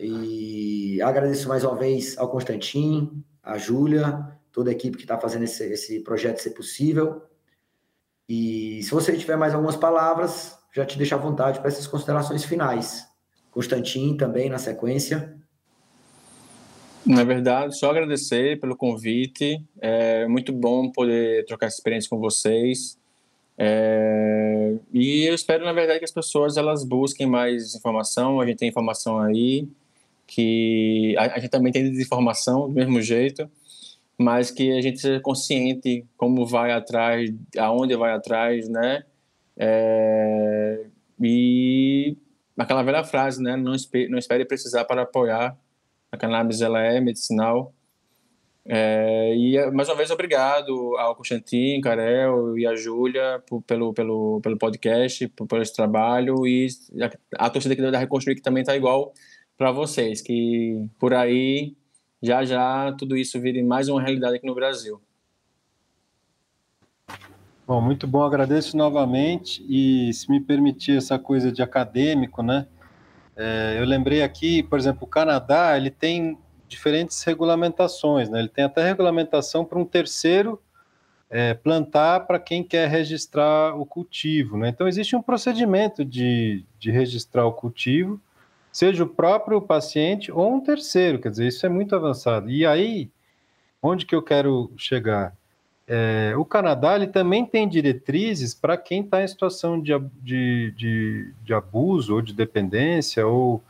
[0.00, 5.44] E agradeço mais uma vez ao Constantin, à Júlia, toda a equipe que está fazendo
[5.44, 7.22] esse, esse projeto ser possível.
[8.28, 12.44] E se você tiver mais algumas palavras, já te deixo à vontade para essas considerações
[12.44, 13.06] finais.
[13.50, 15.36] Constantin também na sequência.
[17.06, 19.62] Na verdade, só agradecer pelo convite.
[19.80, 22.98] É muito bom poder trocar experiência com vocês.
[23.56, 28.40] É, e eu espero, na verdade, que as pessoas elas busquem mais informação.
[28.40, 29.68] A gente tem informação aí,
[30.26, 33.48] que a gente também tem desinformação do mesmo jeito,
[34.18, 39.04] mas que a gente seja consciente como vai atrás, aonde vai atrás, né?
[39.56, 40.86] É,
[41.20, 42.16] e
[42.56, 43.56] aquela velha frase, né?
[43.56, 45.56] Não espere, não espere precisar para apoiar.
[46.12, 47.74] A cannabis ela é medicinal
[48.66, 54.56] é, e mais uma vez, obrigado ao Constantin, Carel e a Júlia pelo, pelo, pelo
[54.56, 56.46] podcast, por, por, esse trabalho.
[56.46, 56.66] E
[57.38, 59.12] a, a torcida aqui da Reconstruir que também está igual
[59.58, 61.76] para vocês, que por aí
[62.24, 65.00] já já tudo isso vire mais uma realidade aqui no Brasil.
[67.66, 69.64] Bom, muito bom, agradeço novamente.
[69.68, 72.66] E se me permitir essa coisa de acadêmico, né?
[73.36, 76.38] É, eu lembrei aqui, por exemplo, o Canadá, ele tem
[76.68, 78.38] diferentes regulamentações, né?
[78.38, 80.60] Ele tem até regulamentação para um terceiro
[81.30, 84.68] é, plantar para quem quer registrar o cultivo, né?
[84.68, 88.20] Então existe um procedimento de, de registrar o cultivo,
[88.74, 92.50] seja o próprio paciente ou um terceiro, quer dizer, isso é muito avançado.
[92.50, 93.08] E aí
[93.80, 95.32] onde que eu quero chegar?
[95.86, 101.32] É, o Canadá ele também tem diretrizes para quem está em situação de, de, de,
[101.44, 103.62] de, abuso ou de dependência, ou,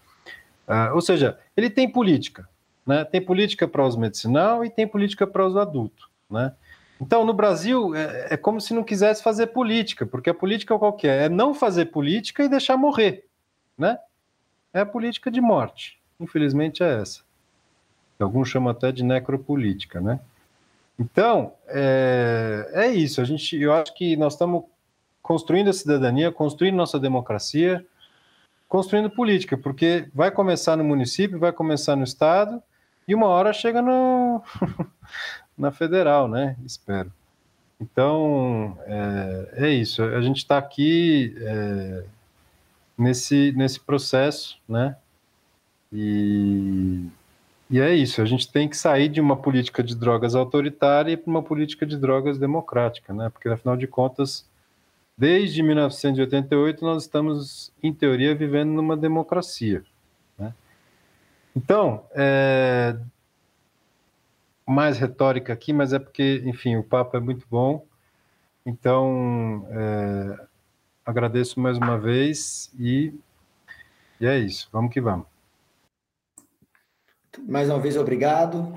[0.66, 2.48] uh, ou seja, ele tem política.
[2.86, 3.04] Né?
[3.04, 6.06] Tem política para os medicinal e tem política para os adultos.
[6.30, 6.50] Né?
[6.98, 10.94] Então, no Brasil, é, é, como se não quisesse fazer política, porque a política qual
[10.94, 11.24] que é?
[11.24, 13.26] É não fazer política e deixar morrer.
[13.76, 13.98] Né?
[14.74, 15.98] É a política de morte.
[16.20, 17.20] Infelizmente é essa.
[18.18, 20.18] Alguns chamam até de necropolítica, né?
[20.98, 23.20] Então, é, é isso.
[23.20, 24.64] A gente, eu acho que nós estamos
[25.22, 27.84] construindo a cidadania, construindo nossa democracia,
[28.68, 32.62] construindo política, porque vai começar no município, vai começar no estado
[33.06, 34.42] e uma hora chega no,
[35.56, 36.56] na federal, né?
[36.64, 37.12] Espero.
[37.80, 40.02] Então, é, é isso.
[40.02, 42.04] A gente está aqui é,
[42.96, 44.96] nesse, nesse processo, né?
[45.92, 47.08] E
[47.70, 51.30] e é isso, a gente tem que sair de uma política de drogas autoritária para
[51.30, 53.30] uma política de drogas democrática, né?
[53.30, 54.48] Porque afinal de contas,
[55.16, 59.82] desde 1988 nós estamos, em teoria, vivendo numa democracia.
[60.38, 60.54] Né?
[61.56, 62.96] Então, é...
[64.66, 67.84] mais retórica aqui, mas é porque, enfim, o papo é muito bom.
[68.66, 70.46] Então, é...
[71.04, 73.12] agradeço mais uma vez e...
[74.20, 75.26] e é isso, vamos que vamos.
[77.46, 78.74] Mais uma vez, obrigado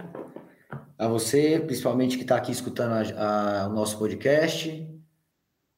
[0.98, 4.88] a você, principalmente que está aqui escutando a, a, o nosso podcast.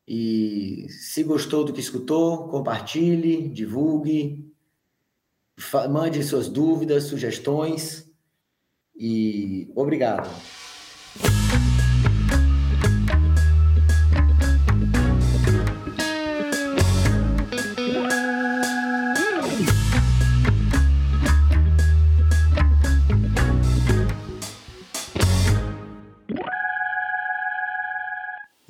[0.08, 4.52] E se gostou do que escutou, compartilhe, divulgue,
[5.90, 8.10] mande suas dúvidas, sugestões.
[8.96, 10.28] E obrigado.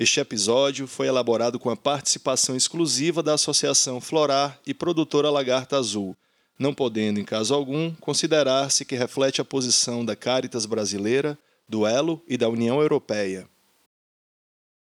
[0.01, 6.15] Este episódio foi elaborado com a participação exclusiva da Associação Florar e Produtora Lagarta Azul,
[6.57, 12.23] não podendo, em caso algum, considerar-se que reflete a posição da Caritas brasileira, do Elo
[12.29, 13.45] e da União Europeia.